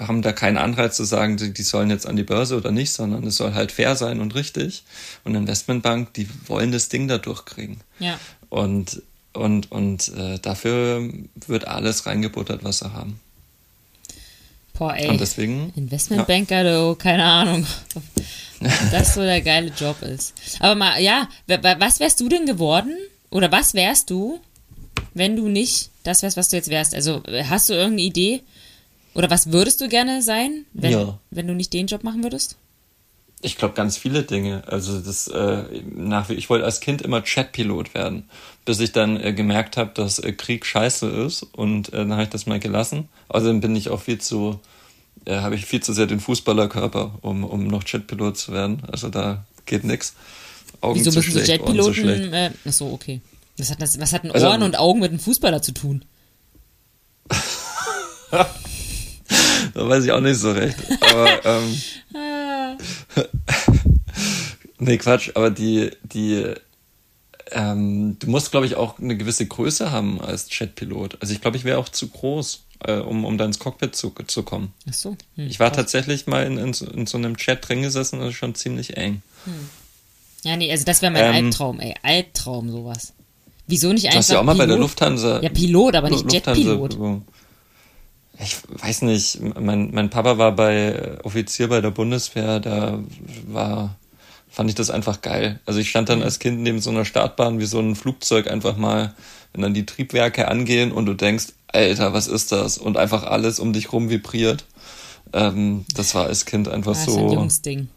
[0.00, 2.92] haben da keinen Anreiz zu sagen, die, die sollen jetzt an die Börse oder nicht,
[2.92, 4.84] sondern es soll halt fair sein und richtig.
[5.24, 7.78] Und Investmentbank, die wollen das Ding da durchkriegen.
[7.98, 8.18] Ja.
[8.48, 9.02] Und,
[9.32, 11.08] und, und äh, dafür
[11.46, 13.20] wird alles reingebuttert, was sie haben.
[14.74, 15.08] Boah, ey.
[15.08, 15.72] Und deswegen.
[15.76, 16.90] Investmentbanker, ja.
[16.90, 17.66] du, keine Ahnung.
[18.90, 20.34] das so der geile Job ist.
[20.60, 22.96] Aber mal, ja, was wärst du denn geworden?
[23.30, 24.40] Oder was wärst du,
[25.14, 26.94] wenn du nicht das wärst, was du jetzt wärst?
[26.94, 28.42] Also, hast du irgendeine Idee?
[29.14, 31.18] Oder was würdest du gerne sein, wenn, ja.
[31.30, 32.56] wenn du nicht den Job machen würdest?
[33.44, 34.62] Ich glaube ganz viele Dinge.
[34.66, 35.64] Also das äh,
[35.94, 38.28] nach ich wollte als Kind immer Chatpilot werden,
[38.64, 42.22] bis ich dann äh, gemerkt habe, dass äh, Krieg scheiße ist und äh, dann habe
[42.22, 43.08] ich das mal gelassen.
[43.28, 44.60] Außerdem bin ich auch viel zu
[45.24, 48.82] äh, habe ich viel zu sehr den Fußballerkörper, um, um noch Jetpilot zu werden.
[48.90, 50.14] Also da geht nix.
[50.80, 51.94] Augen Wieso müssen Sie Jetpiloten?
[51.94, 53.20] So äh, achso, okay.
[53.58, 56.04] Was hat, das, was hat ein also, Ohren und Augen mit einem Fußballer zu tun?
[58.30, 58.48] da
[59.74, 60.76] weiß ich auch nicht so recht.
[61.02, 61.82] Aber ähm,
[64.78, 66.44] nee, Quatsch, aber die, die
[67.50, 71.18] ähm, du musst, glaube ich, auch eine gewisse Größe haben als Jetpilot.
[71.20, 74.12] Also ich glaube, ich wäre auch zu groß äh, um, um da ins Cockpit zu,
[74.26, 74.72] zu kommen.
[74.88, 75.16] Ach so.
[75.36, 75.76] Hm, ich war krass.
[75.76, 79.22] tatsächlich mal in, in, in, so einem Chat drin gesessen, das ist schon ziemlich eng.
[79.44, 79.68] Hm.
[80.44, 81.94] Ja, nee, also das wäre mein ähm, Albtraum, ey.
[82.02, 83.12] Albtraum, sowas.
[83.68, 84.14] Wieso nicht einfach.
[84.14, 84.66] Du hast ja auch mal Pilot?
[84.66, 85.40] bei der Lufthansa.
[85.40, 86.98] Ja, Pilot, aber nicht Jetpilot.
[88.38, 92.98] Ich weiß nicht, mein, mein Papa war bei äh, Offizier bei der Bundeswehr, da
[93.46, 93.96] war,
[94.48, 95.60] fand ich das einfach geil.
[95.66, 96.24] Also ich stand dann mhm.
[96.24, 99.14] als Kind neben so einer Startbahn wie so ein Flugzeug einfach mal,
[99.52, 102.78] wenn dann die Triebwerke angehen und du denkst, Alter, was ist das?
[102.78, 104.64] Und einfach alles um dich rum vibriert.
[105.32, 107.12] Ähm, das war als Kind einfach das so.
[107.12, 107.88] Das ist ein Jungsding.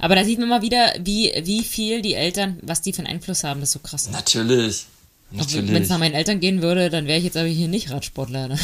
[0.00, 3.08] Aber da sieht man mal wieder, wie, wie viel die Eltern, was die für einen
[3.08, 3.60] Einfluss haben.
[3.60, 4.10] Das ist so krass.
[4.10, 4.86] Natürlich.
[5.34, 5.72] Natürlich.
[5.72, 8.48] Wenn es nach meinen Eltern gehen würde, dann wäre ich jetzt aber hier nicht Radsportler.
[8.48, 8.58] Ne?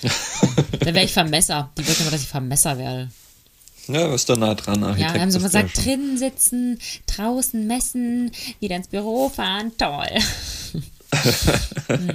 [0.80, 1.70] dann wäre ich Vermesser.
[1.78, 3.08] Die wollten immer, dass ich Vermesser werde.
[3.88, 4.82] Ja, ist da nah dran.
[4.82, 10.08] Architekt ja, wir haben so gesagt, drinnen sitzen, draußen messen, wieder ins Büro fahren, toll.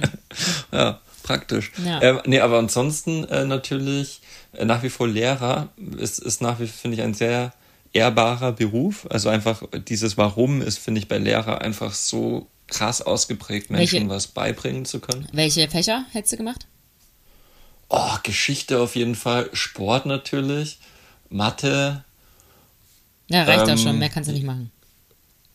[0.72, 1.72] Ja praktisch.
[1.84, 2.00] Ja.
[2.00, 4.20] Äh, nee, aber ansonsten äh, natürlich
[4.52, 5.68] äh, nach wie vor Lehrer
[5.98, 7.52] ist, ist nach wie vor, finde ich, ein sehr
[7.92, 9.06] ehrbarer Beruf.
[9.10, 14.08] Also einfach dieses Warum ist, finde ich, bei Lehrer einfach so krass ausgeprägt, Menschen Welche?
[14.08, 15.28] was beibringen zu können.
[15.32, 16.66] Welche Fächer hättest du gemacht?
[17.88, 20.78] Oh, Geschichte auf jeden Fall, Sport natürlich,
[21.28, 22.04] Mathe.
[23.28, 24.70] Ja, reicht ähm, auch schon, mehr kannst du nicht machen.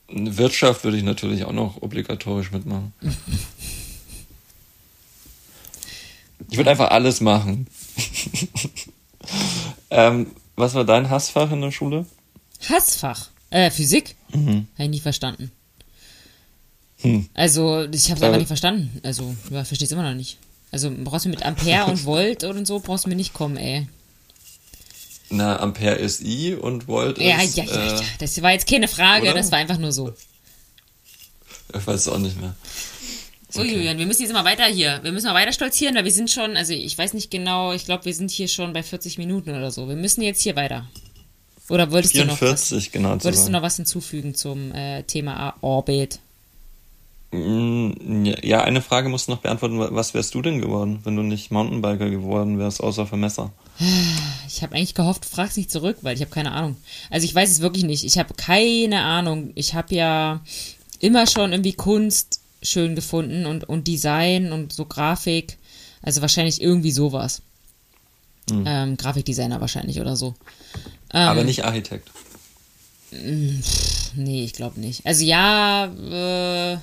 [0.07, 2.93] Wirtschaft würde ich natürlich auch noch obligatorisch mitmachen.
[6.49, 7.68] Ich würde einfach alles machen.
[9.89, 12.05] ähm, was war dein Hassfach in der Schule?
[12.70, 13.30] Hassfach?
[13.49, 14.15] Äh, Physik?
[14.34, 14.68] Mhm.
[14.76, 15.51] Habe ich nie verstanden.
[17.01, 17.29] Hm.
[17.33, 18.99] Also, ich habe es einfach nicht verstanden.
[19.03, 20.37] Also, ja, verstehe es immer noch nicht.
[20.71, 23.87] Also, brauchst du mit Ampere und Volt und so, brauchst du mir nicht kommen, ey.
[25.29, 27.57] Na, Ampere ist I und Volt ja, ist.
[27.57, 28.01] Ja, ja, ja, äh, ja.
[28.19, 29.33] Das war jetzt keine Frage, oder?
[29.33, 30.13] das war einfach nur so.
[31.75, 32.55] Ich weiß es auch nicht mehr.
[33.49, 33.75] So, okay.
[33.75, 34.99] Julian, wir müssen jetzt mal weiter hier.
[35.03, 37.85] Wir müssen mal weiter stolzieren, weil wir sind schon, also ich weiß nicht genau, ich
[37.85, 39.87] glaube, wir sind hier schon bei 40 Minuten oder so.
[39.87, 40.85] Wir müssen jetzt hier weiter.
[41.69, 45.55] Oder wolltest 44, du noch was, genau wolltest du noch was hinzufügen zum äh, Thema
[45.61, 46.19] Orbit?
[47.32, 49.80] Mm, ja, eine Frage musst du noch beantworten.
[49.80, 53.51] Was wärst du denn geworden, wenn du nicht Mountainbiker geworden wärst, außer Vermesser?
[54.47, 56.78] Ich habe eigentlich gehofft, fragst nicht zurück, weil ich habe keine Ahnung.
[57.09, 58.05] Also ich weiß es wirklich nicht.
[58.05, 59.51] Ich habe keine Ahnung.
[59.55, 60.41] Ich habe ja
[60.99, 65.57] immer schon irgendwie Kunst schön gefunden und, und Design und so Grafik.
[66.01, 67.41] Also wahrscheinlich irgendwie sowas.
[68.49, 68.63] Hm.
[68.65, 70.36] Ähm, Grafikdesigner wahrscheinlich oder so.
[71.13, 72.09] Ähm, Aber nicht Architekt.
[73.11, 75.05] Nee, ich glaube nicht.
[75.05, 76.78] Also ja, äh,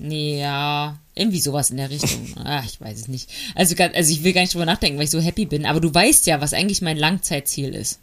[0.00, 2.34] ja, irgendwie sowas in der Richtung.
[2.44, 3.30] Ach, ich weiß es nicht.
[3.54, 5.66] Also, also ich will gar nicht drüber nachdenken, weil ich so happy bin.
[5.66, 8.00] Aber du weißt ja, was eigentlich mein Langzeitziel ist.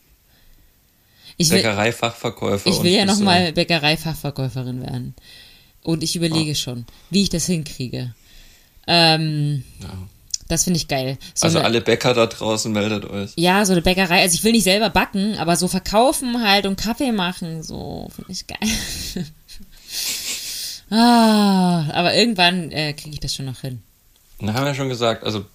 [1.37, 2.69] Ich will, Bäckereifachverkäufer.
[2.69, 5.15] Ich will ja nochmal Bäckereifachverkäuferin werden.
[5.83, 6.55] Und ich überlege oh.
[6.55, 8.13] schon, wie ich das hinkriege.
[8.87, 9.89] Ähm, ja.
[10.47, 11.17] Das finde ich geil.
[11.33, 13.31] So also eine, alle Bäcker da draußen meldet euch.
[13.35, 14.21] Ja, so eine Bäckerei.
[14.21, 18.31] Also ich will nicht selber backen, aber so verkaufen halt und Kaffee machen, so finde
[18.31, 19.25] ich geil.
[20.89, 23.81] ah, aber irgendwann äh, kriege ich das schon noch hin.
[24.39, 25.45] Na, haben wir ja schon gesagt, also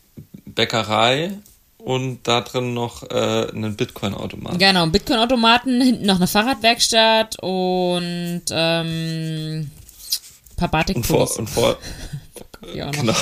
[0.44, 1.32] Bäckerei
[1.78, 4.58] und da drin noch äh, einen Bitcoin-Automaten.
[4.58, 9.70] Genau, einen Bitcoin-Automaten, hinten noch eine Fahrradwerkstatt und ähm,
[10.56, 11.78] paar batik und vor, und vor
[12.92, 13.14] genau.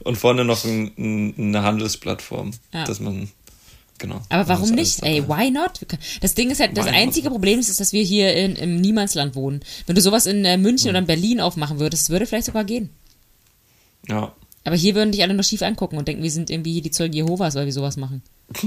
[0.00, 2.84] Und vorne noch ein, ein, eine Handelsplattform, ja.
[2.84, 3.30] dass man
[3.98, 4.20] Genau.
[4.28, 5.02] Aber warum nicht?
[5.02, 5.80] Ey, why not?
[6.20, 7.34] Das Ding ist halt, das why einzige not?
[7.34, 9.60] Problem ist, dass wir hier in, im Niemandsland wohnen.
[9.86, 10.90] Wenn du sowas in äh, München mhm.
[10.90, 12.90] oder in Berlin aufmachen würdest, würde vielleicht sogar gehen.
[14.08, 14.34] Ja.
[14.64, 16.90] Aber hier würden dich alle nur schief angucken und denken, wir sind irgendwie hier die
[16.90, 18.22] Zeugen Jehovas, weil wir sowas machen.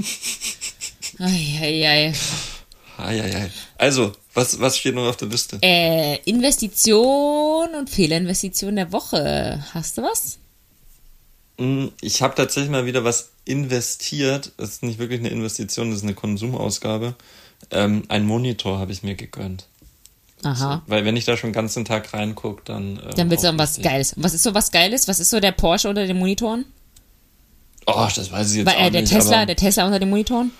[1.18, 2.12] Eieiei.
[2.96, 3.50] Eieiei.
[3.76, 5.58] Also, was, was steht noch auf der Liste?
[5.62, 9.64] Äh, Investition und Fehlerinvestition der Woche.
[9.74, 10.38] Hast du was?
[11.58, 14.52] Mm, ich habe tatsächlich mal wieder was investiert.
[14.56, 17.14] Das ist nicht wirklich eine Investition, das ist eine Konsumausgabe.
[17.70, 19.66] Ähm, ein Monitor habe ich mir gegönnt.
[20.44, 20.82] Aha.
[20.86, 23.00] weil wenn ich da schon den ganzen Tag reingucke, dann.
[23.02, 24.14] Ähm, dann willst du auch was Geiles.
[24.16, 25.08] Was ist so was Geiles?
[25.08, 26.64] Was ist so der Porsche unter den Monitoren?
[27.86, 29.12] Oh, das weiß ich jetzt Weil, äh, auch der nicht.
[29.12, 30.52] Tesla, der Tesla unter den Monitoren?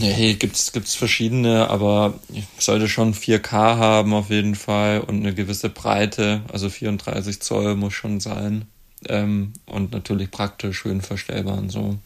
[0.00, 5.34] Nee, gibt's, gibt's verschiedene, aber ich sollte schon 4K haben auf jeden Fall und eine
[5.34, 8.66] gewisse Breite, also 34 Zoll muss schon sein.
[9.08, 11.98] Ähm, und natürlich praktisch, schön verstellbar und so.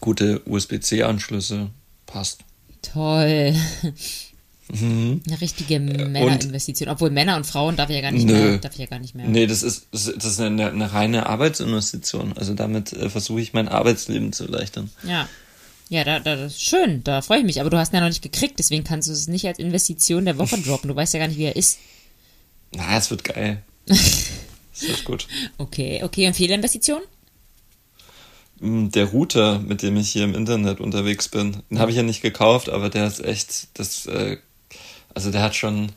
[0.00, 1.70] Gute USB-C-Anschlüsse,
[2.06, 2.40] passt.
[2.82, 3.54] Toll.
[4.68, 5.22] Mhm.
[5.26, 6.88] Eine richtige Männerinvestition.
[6.88, 8.32] Obwohl Männer und Frauen darf ich ja gar nicht nö.
[8.32, 8.58] mehr.
[8.58, 9.26] Darf ich ja gar nicht mehr.
[9.26, 12.32] Nee, das ist, das ist eine, eine reine Arbeitsinvestition.
[12.36, 14.90] Also damit äh, versuche ich mein Arbeitsleben zu erleichtern.
[15.04, 15.28] Ja.
[15.88, 17.60] Ja, da, da, das ist schön, da freue ich mich.
[17.60, 20.24] Aber du hast ihn ja noch nicht gekriegt, deswegen kannst du es nicht als Investition
[20.24, 20.88] der Woche droppen.
[20.88, 21.78] Du weißt ja gar nicht, wie er ist.
[22.74, 23.62] Na, es wird geil.
[24.76, 25.26] Es wird gut.
[25.58, 26.26] Okay, okay.
[26.26, 27.00] Und Fehlinvestition?
[28.60, 32.02] Mm, der Router, mit dem ich hier im Internet unterwegs bin, den habe ich ja
[32.02, 34.38] nicht gekauft, aber der ist echt, das, äh,
[35.14, 35.92] also der hat schon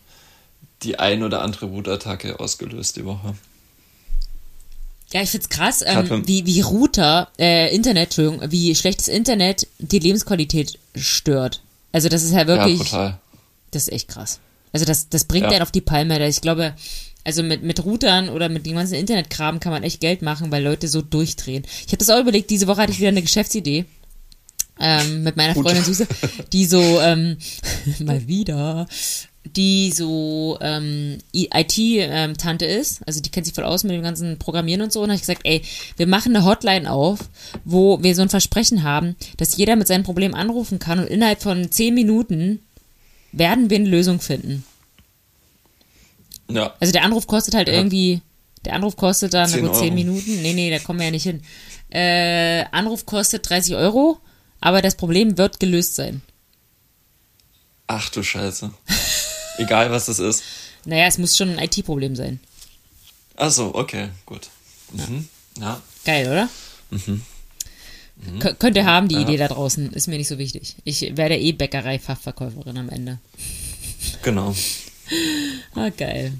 [0.83, 3.35] die ein oder andere Wutattacke ausgelöst die Woche.
[5.11, 9.99] Ja, ich find's krass, ähm, wie, wie Router, äh, Internet, Entschuldigung, wie schlechtes Internet die
[9.99, 11.61] Lebensqualität stört.
[11.91, 12.77] Also das ist ja wirklich.
[12.77, 13.19] Ja, total.
[13.71, 14.39] Das ist echt krass.
[14.71, 15.51] Also das, das bringt ja.
[15.51, 16.27] einen auf die Palme.
[16.27, 16.75] Ich glaube,
[17.23, 20.63] also mit, mit Routern oder mit dem ganzen Internetkram kann man echt Geld machen, weil
[20.63, 21.63] Leute so durchdrehen.
[21.85, 23.85] Ich habe das auch überlegt, diese Woche hatte ich wieder eine Geschäftsidee.
[24.81, 26.07] Ähm, mit meiner Freundin Suse,
[26.53, 27.37] die so, ähm,
[27.99, 28.87] mal wieder,
[29.55, 34.37] die so ähm, IT-Tante ähm, ist, also die kennt sich voll aus mit dem ganzen
[34.37, 35.61] Programmieren und so, und habe ich gesagt, ey,
[35.97, 37.19] wir machen eine Hotline auf,
[37.65, 41.41] wo wir so ein Versprechen haben, dass jeder mit seinem Problem anrufen kann und innerhalb
[41.41, 42.59] von zehn Minuten
[43.33, 44.63] werden wir eine Lösung finden.
[46.49, 46.73] Ja.
[46.79, 47.75] Also der Anruf kostet halt ja.
[47.75, 48.21] irgendwie,
[48.65, 51.23] der Anruf kostet dann, na gut, zehn Minuten, nee, nee, da kommen wir ja nicht
[51.23, 51.41] hin.
[51.89, 54.19] Äh, Anruf kostet 30 Euro,
[54.61, 56.21] aber das Problem wird gelöst sein.
[57.87, 58.71] Ach du Scheiße.
[59.57, 60.43] Egal, was es ist.
[60.85, 62.39] Naja, es muss schon ein IT-Problem sein.
[63.35, 64.49] Ach so, okay, gut.
[64.91, 65.27] Mhm.
[65.59, 65.81] Ja.
[66.05, 66.49] Geil, oder?
[66.89, 67.21] Mhm.
[68.15, 68.39] Mhm.
[68.59, 69.21] Könnt ihr haben, die ja.
[69.21, 69.91] Idee da draußen.
[69.93, 70.75] Ist mir nicht so wichtig.
[70.83, 73.19] Ich werde eh Bäckerei-Fachverkäuferin am Ende.
[74.23, 74.55] Genau.
[75.75, 76.33] Ah, geil.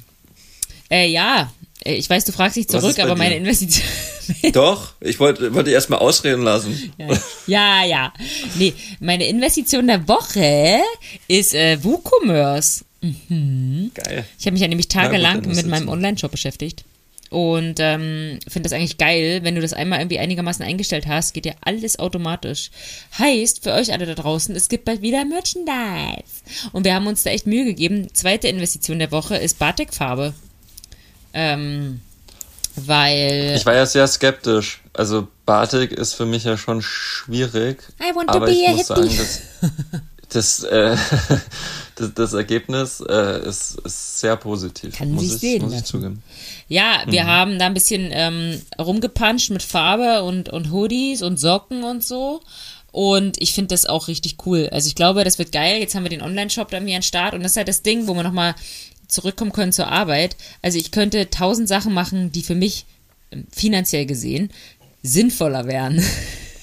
[0.89, 1.51] Äh, ja,
[1.83, 3.87] äh, ich weiß, du fragst dich zurück, aber meine Investition,
[4.53, 6.93] Doch, ich wollte wollte erst mal ausreden lassen.
[6.97, 7.07] Ja,
[7.47, 8.13] ja, ja.
[8.55, 10.81] Nee, meine Investition der Woche
[11.27, 12.85] ist äh, WooCommerce.
[13.01, 13.91] Mhm.
[13.93, 14.25] Geil.
[14.37, 15.89] Ich habe mich ja nämlich Na gut, tagelang mit meinem.
[15.89, 16.83] Online-Shop beschäftigt.
[17.29, 21.45] Und ähm, finde das eigentlich geil, wenn du das einmal irgendwie einigermaßen eingestellt hast, geht
[21.45, 22.71] ja alles automatisch.
[23.19, 26.43] Heißt, für euch alle da draußen, es gibt bald wieder Merchandise.
[26.71, 28.07] Und wir haben uns da echt Mühe gegeben.
[28.13, 30.33] Zweite Investition der Woche ist Batikfarbe.
[31.33, 32.01] Ähm,
[32.75, 33.53] weil.
[33.55, 34.81] Ich war ja sehr skeptisch.
[34.93, 37.83] Also Batik ist für mich ja schon schwierig.
[38.01, 39.09] I want to aber be ich a muss hippie.
[39.09, 39.41] sagen, dass
[40.29, 40.95] das, äh,
[41.99, 44.95] das, das Ergebnis äh, ist, ist sehr positiv.
[44.95, 45.85] Kann muss sich ich, sehen muss ich lassen.
[45.91, 46.23] zugeben.
[46.67, 47.27] Ja, wir Mhm.
[47.27, 52.41] haben da ein bisschen ähm, rumgepanscht mit Farbe und, und Hoodies und Socken und so.
[52.91, 54.67] Und ich finde das auch richtig cool.
[54.71, 55.79] Also ich glaube, das wird geil.
[55.79, 57.33] Jetzt haben wir den Online-Shop da irgendwie an Start.
[57.35, 58.55] Und das ist halt das Ding, wo wir nochmal
[59.07, 60.35] zurückkommen können zur Arbeit.
[60.63, 62.85] Also ich könnte tausend Sachen machen, die für mich
[63.31, 64.49] ähm, finanziell gesehen
[65.03, 66.03] sinnvoller wären.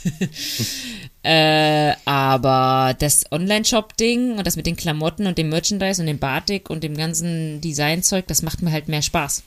[1.26, 6.70] Äh, aber das Online-Shop-Ding und das mit den Klamotten und dem Merchandise und dem Batik
[6.70, 9.42] und dem ganzen Designzeug, das macht mir halt mehr Spaß.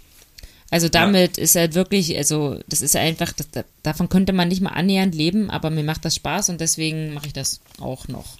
[0.72, 4.62] Also damit ist halt wirklich, also das ist einfach, das, da- davon könnte man nicht
[4.62, 8.38] mal annähernd leben, aber mir macht das Spaß und deswegen mache ich das auch noch.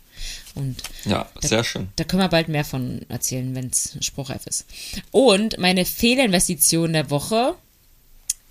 [0.54, 0.76] Und
[1.06, 1.88] Ja, sehr schön.
[1.96, 4.66] da können wir bald mehr von erzählen, wenn es spruchreif ist.
[5.12, 7.56] Und meine Fehlinvestition der Woche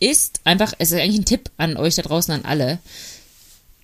[0.01, 2.78] ist einfach, es ist eigentlich ein Tipp an euch da draußen, an alle.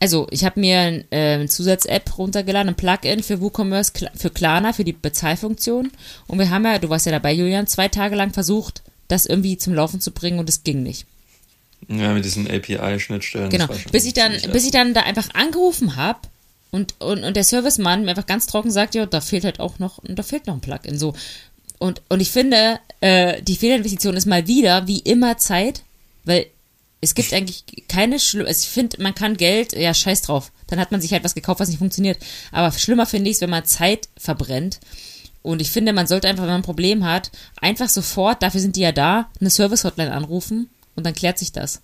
[0.01, 4.85] Also, ich habe mir äh, eine Zusatz-App runtergeladen, ein Plugin für WooCommerce, für Klarna, für
[4.85, 5.91] die Bezahlfunktion.
[6.27, 9.57] Und wir haben ja, du warst ja dabei, Julian, zwei Tage lang versucht, das irgendwie
[9.57, 11.07] zum Laufen zu bringen und es ging nicht.
[11.89, 13.51] Ja, mit diesen API-Schnittstellen.
[13.51, 13.67] Genau.
[13.93, 16.21] Bis ich dann, bis ich dann da einfach angerufen habe
[16.71, 19.79] und, und, und der Servicemann mir einfach ganz trocken sagt, ja, da fehlt halt auch
[19.79, 20.99] noch, da fehlt noch ein Plugin.
[20.99, 21.15] So.
[21.79, 25.83] Und, und ich finde, äh, die Fehlerinvestition ist mal wieder, wie immer, Zeit,
[26.25, 26.47] weil
[27.05, 30.51] es gibt eigentlich keine schlimm, also ich finde, man kann Geld, ja, scheiß drauf.
[30.67, 32.19] Dann hat man sich halt was gekauft, was nicht funktioniert.
[32.51, 34.81] Aber schlimmer finde ich es, wenn man Zeit verbrennt.
[35.43, 37.31] Und ich finde, man sollte einfach, wenn man ein Problem hat,
[37.61, 41.83] einfach sofort, dafür sind die ja da, eine Service-Hotline anrufen und dann klärt sich das.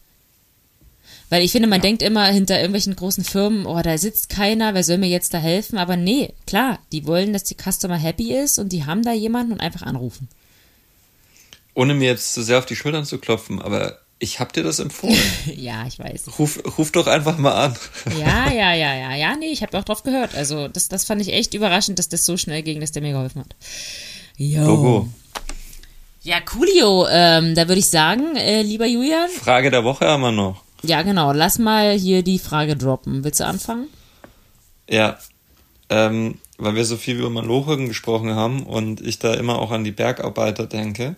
[1.29, 4.83] Weil ich finde, man denkt immer hinter irgendwelchen großen Firmen, oh, da sitzt keiner, wer
[4.83, 5.79] soll mir jetzt da helfen?
[5.79, 9.53] Aber nee, klar, die wollen, dass die Customer happy ist und die haben da jemanden
[9.53, 10.29] und einfach anrufen.
[11.75, 14.79] Ohne mir jetzt zu sehr auf die Schultern zu klopfen, aber ich hab dir das
[14.79, 15.19] empfohlen.
[15.57, 16.39] ja, ich weiß.
[16.39, 17.77] Ruf, ruf doch einfach mal an.
[18.19, 20.35] Ja, ja, ja, ja, ja, nee, ich habe auch drauf gehört.
[20.35, 23.13] Also das, das fand ich echt überraschend, dass das so schnell ging, dass der mir
[23.13, 23.57] geholfen hat.
[24.37, 24.65] Jo.
[24.65, 25.09] Logo.
[26.23, 27.07] Ja, coolio.
[27.09, 30.63] Ähm, da würde ich sagen, äh, lieber Julian, Frage der Woche haben wir noch.
[30.83, 33.25] ja genau, lass mal hier die Frage droppen.
[33.25, 33.89] Willst du anfangen?
[34.89, 35.19] Ja,
[35.89, 39.85] ähm, weil wir so viel über Malochen gesprochen haben und ich da immer auch an
[39.85, 41.17] die Bergarbeiter denke,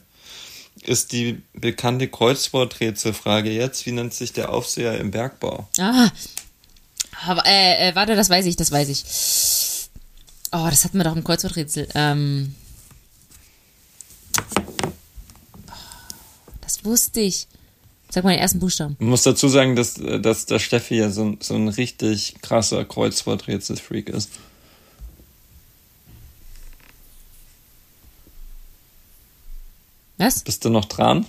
[0.81, 5.69] ist die bekannte Kreuzworträtselfrage jetzt, wie nennt sich der Aufseher im Bergbau?
[5.79, 6.11] Ah,
[7.27, 9.05] aber, äh, äh, warte, das weiß ich, das weiß ich.
[10.53, 11.89] Oh, das hatten wir doch im Kreuzworträtsel.
[11.95, 12.55] Ähm,
[16.61, 17.47] das wusste ich.
[18.11, 18.97] Sag mal den ersten Buchstaben.
[19.01, 22.85] Ich muss dazu sagen, dass, dass der Steffi ja so, ein- so ein richtig krasser
[22.85, 24.29] Kreuzworträtsel-Freak ist.
[30.23, 30.45] Was?
[30.45, 31.27] Bist du noch dran?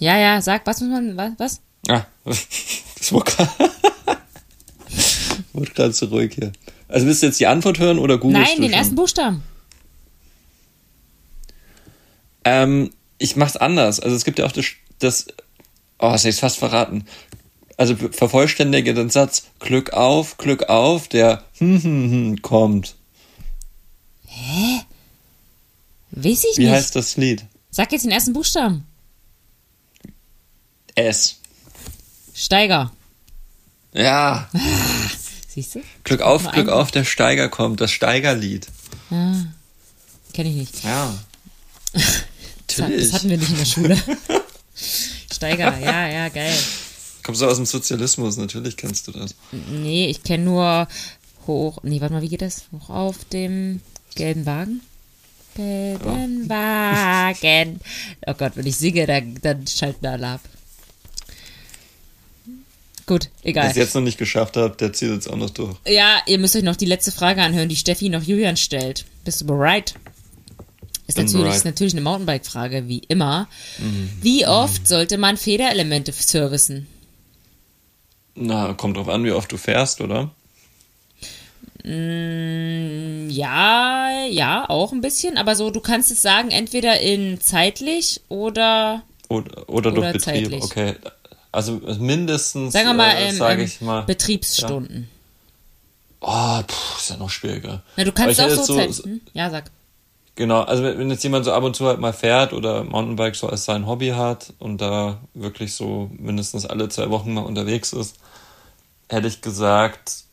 [0.00, 1.32] Ja, ja, sag, was muss man, was?
[1.38, 1.60] was?
[1.88, 3.50] Ah, das wurde gerade
[5.52, 6.52] wurde gerade so ruhig hier.
[6.88, 8.78] Also willst du jetzt die Antwort hören oder googelst Nein, du den schon?
[8.78, 9.42] ersten Buchstaben.
[12.44, 14.00] Ähm, ich mach's anders.
[14.00, 14.66] Also es gibt ja auch das,
[14.98, 15.28] das
[16.00, 17.06] oh, das ich fast verraten.
[17.76, 22.96] Also vervollständige den Satz, Glück auf, Glück auf, der hm, hm, hm, kommt.
[26.10, 26.72] Weiß ich Wie nicht.
[26.72, 27.44] heißt das Lied?
[27.78, 28.84] Sag jetzt den ersten Buchstaben.
[30.96, 31.36] S.
[32.34, 32.90] Steiger.
[33.92, 34.50] Ja,
[35.48, 35.82] Siehst du?
[36.02, 38.66] Glück auf, Glück auf, der Steiger kommt, das Steigerlied.
[39.10, 39.54] Kenn
[40.34, 40.82] ich nicht.
[40.82, 41.16] Ja.
[42.66, 43.12] Das, das Natürlich.
[43.12, 44.02] hatten wir nicht in der Schule.
[45.32, 46.54] Steiger, ja, ja, geil.
[47.22, 49.36] Kommst du aus dem Sozialismus, natürlich kennst du das.
[49.70, 50.88] Nee, ich kenne nur
[51.46, 51.78] hoch.
[51.82, 52.64] Nee, warte mal, wie geht das?
[52.72, 53.80] Hoch auf dem
[54.16, 54.82] gelben Wagen?
[55.58, 57.80] Gelben Wagen.
[58.26, 60.40] Oh Gott, wenn ich singe, dann, dann schalten alle ab.
[63.06, 63.70] Gut, Wer egal.
[63.70, 65.74] es jetzt noch nicht geschafft hat, der zieht jetzt auch noch durch.
[65.84, 69.04] Ja, ihr müsst euch noch die letzte Frage anhören, die Steffi noch Julian stellt.
[69.24, 69.94] Bist du bereit?
[71.08, 71.56] Ist natürlich, bereit.
[71.56, 73.48] ist natürlich eine Mountainbike-Frage, wie immer.
[74.20, 76.86] Wie oft sollte man Federelemente servicen?
[78.36, 80.30] Na, kommt drauf an, wie oft du fährst, oder?
[81.88, 88.20] Mm, Ja, ja, auch ein bisschen, aber so, du kannst es sagen, entweder in zeitlich
[88.28, 90.24] oder Oder, oder, Oder durch Betrieb.
[90.50, 90.62] zeitlich.
[90.64, 90.94] Okay.
[91.50, 94.02] Also mindestens, Sagen wir mal, äh, ähm, ich mal.
[94.02, 95.08] Betriebsstunden.
[96.20, 97.82] Oh, puh, ist ja noch schwieriger.
[97.96, 98.90] Na, du kannst auch so, Zeit.
[99.04, 99.20] Hm?
[99.32, 99.70] Ja, sag.
[100.34, 103.34] Genau, also wenn wenn jetzt jemand so ab und zu halt mal fährt oder Mountainbike
[103.34, 107.92] so als sein Hobby hat und da wirklich so mindestens alle zwei Wochen mal unterwegs
[107.92, 108.16] ist,
[109.08, 110.24] hätte ich gesagt,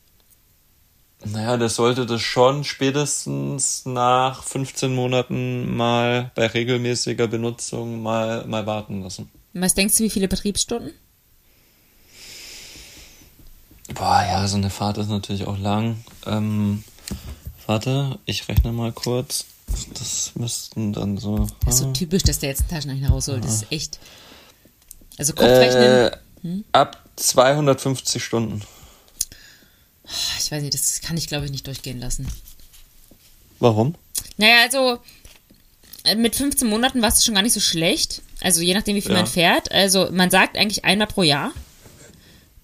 [1.25, 8.65] naja, der sollte das schon spätestens nach 15 Monaten mal bei regelmäßiger Benutzung mal, mal
[8.65, 9.29] warten lassen.
[9.53, 10.91] Was denkst du, wie viele Betriebsstunden?
[13.93, 16.03] Boah, ja, so eine Fahrt ist natürlich auch lang.
[16.25, 16.83] Ähm,
[17.65, 19.45] warte, ich rechne mal kurz.
[19.93, 21.47] Das müssten dann so.
[21.65, 23.43] Das ist so typisch, dass der jetzt einen Taschenrechner rausholt.
[23.43, 23.99] Das ist echt.
[25.17, 26.11] Also Kopfrechnen.
[26.43, 28.61] Äh, Ab 250 Stunden.
[30.39, 32.27] Ich weiß nicht, das kann ich glaube ich nicht durchgehen lassen.
[33.59, 33.95] Warum?
[34.37, 34.99] Naja, also
[36.03, 38.21] äh, mit 15 Monaten war es schon gar nicht so schlecht.
[38.41, 39.17] Also je nachdem, wie viel Ja.
[39.17, 39.71] man fährt.
[39.71, 41.51] Also man sagt eigentlich einmal pro Jahr.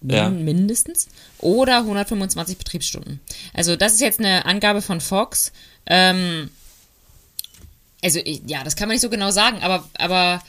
[0.02, 0.28] Ja.
[0.28, 1.08] Min- Mindestens.
[1.38, 3.20] Oder 125 Betriebsstunden.
[3.54, 5.52] Also das ist jetzt eine Angabe von Fox.
[5.86, 6.50] Ähm,
[8.02, 10.42] also ich- ja, das kann man nicht so genau sagen, aber, aber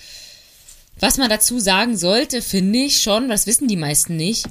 [1.00, 4.46] was man dazu sagen sollte, finde ich schon, das wissen die meisten nicht.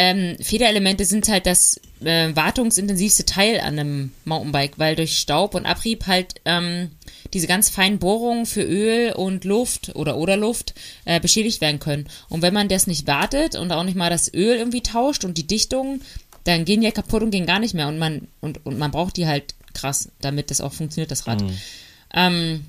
[0.00, 5.66] Ähm, Federelemente sind halt das äh, wartungsintensivste Teil an einem Mountainbike, weil durch Staub und
[5.66, 6.92] Abrieb halt ähm,
[7.34, 10.74] diese ganz feinen Bohrungen für Öl und Luft oder oder Luft
[11.04, 12.06] äh, beschädigt werden können.
[12.28, 15.36] Und wenn man das nicht wartet und auch nicht mal das Öl irgendwie tauscht und
[15.36, 16.00] die Dichtung,
[16.44, 17.88] dann gehen die ja kaputt und gehen gar nicht mehr.
[17.88, 21.42] Und man, und, und man braucht die halt krass, damit das auch funktioniert, das Rad.
[22.14, 22.64] Ähm,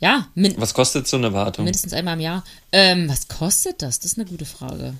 [0.00, 1.66] ja, Was kostet so eine Wartung?
[1.66, 2.44] mindestens einmal im Jahr.
[2.72, 4.00] Ähm, was kostet das?
[4.00, 4.94] Das ist eine gute Frage.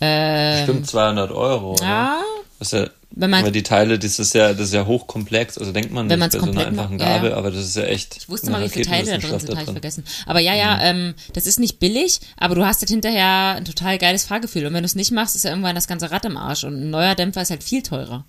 [0.00, 1.72] Ähm, Bestimmt 200 Euro.
[1.72, 1.82] Oder?
[1.84, 2.20] ja,
[2.58, 5.56] Das ist ja, Wenn man- weil die Teile, das ist ja, das ist ja hochkomplex.
[5.56, 7.36] Also denkt man Wenn nicht bei so einer einfachen macht, ja, Gabel, ja.
[7.36, 8.16] aber das ist ja echt.
[8.18, 10.04] Ich wusste mal, wie viele Teile da drin sind, habe ich vergessen.
[10.26, 13.96] Aber ja, ja, ähm, das ist nicht billig, aber du hast halt hinterher ein total
[13.98, 14.66] geiles Fahrgefühl.
[14.66, 16.64] Und wenn du es nicht machst, ist ja irgendwann das ganze Rad im Arsch.
[16.64, 18.24] Und ein neuer Dämpfer ist halt viel teurer.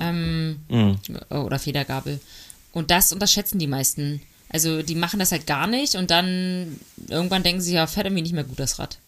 [0.00, 0.98] Ähm, Mhm.
[1.30, 2.20] Oder Federgabel.
[2.72, 4.20] Und das unterschätzen die meisten.
[4.50, 6.78] Also die machen das halt gar nicht und dann
[7.08, 8.98] irgendwann denken sie, ja, fährt irgendwie nicht mehr gut das Rad.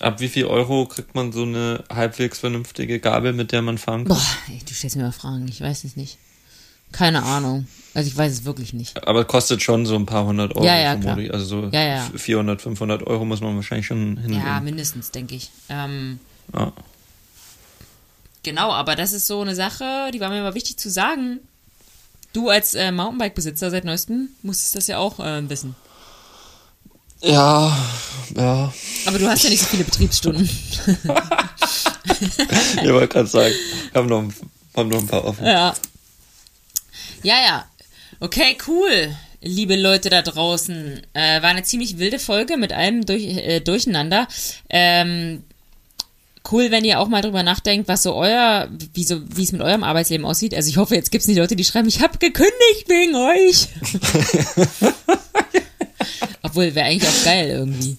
[0.00, 4.04] Ab wie viel Euro kriegt man so eine halbwegs vernünftige Gabel, mit der man fahren
[4.04, 4.16] kann?
[4.16, 6.18] Boah, ey, du stellst mir mal Fragen, ich weiß es nicht.
[6.92, 7.66] Keine Ahnung.
[7.94, 9.06] Also ich weiß es wirklich nicht.
[9.06, 10.64] Aber kostet schon so ein paar hundert Euro.
[10.64, 11.32] Ja, ja, ich.
[11.32, 12.10] Also so Ja, ja.
[12.14, 14.44] 400, 500 Euro muss man wahrscheinlich schon hinlegen.
[14.44, 15.50] Ja, mindestens, denke ich.
[15.68, 16.18] Ähm,
[16.54, 16.72] Ja.
[18.42, 21.40] Genau, aber das ist so eine Sache, die war mir mal wichtig zu sagen.
[22.32, 25.74] Du als äh, Mountainbike-Besitzer seit neuestem musstest das ja auch äh, wissen.
[27.22, 27.76] Ja,
[28.36, 28.72] ja.
[29.06, 30.48] Aber du hast ja nicht so viele Betriebsstunden.
[32.82, 33.54] Ich wollte gerade sagen,
[33.92, 34.24] wir haben noch,
[34.76, 35.44] haben noch ein paar offen.
[35.46, 35.74] ja.
[37.22, 37.64] Ja, ja.
[38.18, 39.14] Okay, cool.
[39.42, 41.00] Liebe Leute da draußen.
[41.14, 44.26] Äh, war eine ziemlich wilde Folge mit allem durch, äh, durcheinander.
[44.68, 45.44] Ähm,
[46.50, 49.62] cool, wenn ihr auch mal drüber nachdenkt, was so euer, wie so, wie es mit
[49.62, 50.54] eurem Arbeitsleben aussieht.
[50.54, 53.68] Also ich hoffe, jetzt gibt's nicht Leute, die schreiben, ich habe gekündigt wegen euch.
[56.50, 57.96] Obwohl, wäre eigentlich auch geil irgendwie.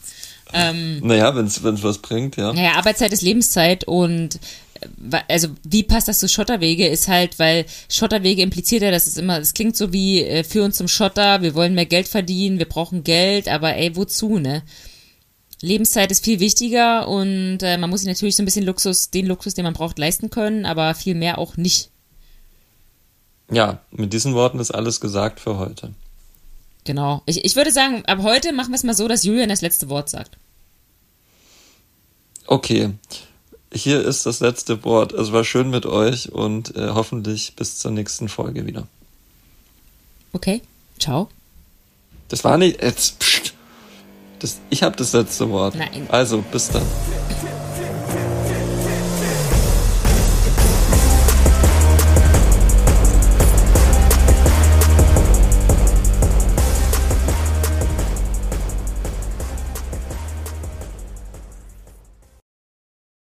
[0.54, 2.54] Ähm, Naja, wenn es was bringt, ja.
[2.54, 4.36] naja, Arbeitszeit ist Lebenszeit und
[4.82, 9.18] äh, also wie passt das zu Schotterwege ist halt, weil Schotterwege impliziert ja, das ist
[9.18, 12.60] immer, es klingt so wie äh, für uns zum Schotter, wir wollen mehr Geld verdienen,
[12.60, 14.64] wir brauchen Geld, aber ey, wozu, ne?
[15.62, 19.28] Lebenszeit ist viel wichtiger und äh, man muss sich natürlich so ein bisschen Luxus, den
[19.28, 21.92] Luxus, den man braucht, leisten können, aber viel mehr auch nicht.
[23.52, 25.94] Ja, mit diesen Worten ist alles gesagt für heute.
[26.84, 27.22] Genau.
[27.26, 29.90] Ich, ich würde sagen, ab heute machen wir es mal so, dass Julian das letzte
[29.90, 30.38] Wort sagt.
[32.48, 32.94] Okay,
[33.74, 35.14] hier ist das letzte Wort.
[35.14, 38.88] Es war schön mit euch und äh, hoffentlich bis zur nächsten Folge wieder.
[40.34, 40.62] Okay?
[41.00, 41.30] Ciao.
[42.28, 43.20] Das war nicht jetzt.
[43.20, 43.54] Psst,
[44.40, 45.76] das, ich habe das letzte Wort.
[45.76, 46.08] Nein.
[46.10, 46.86] Also bis dann.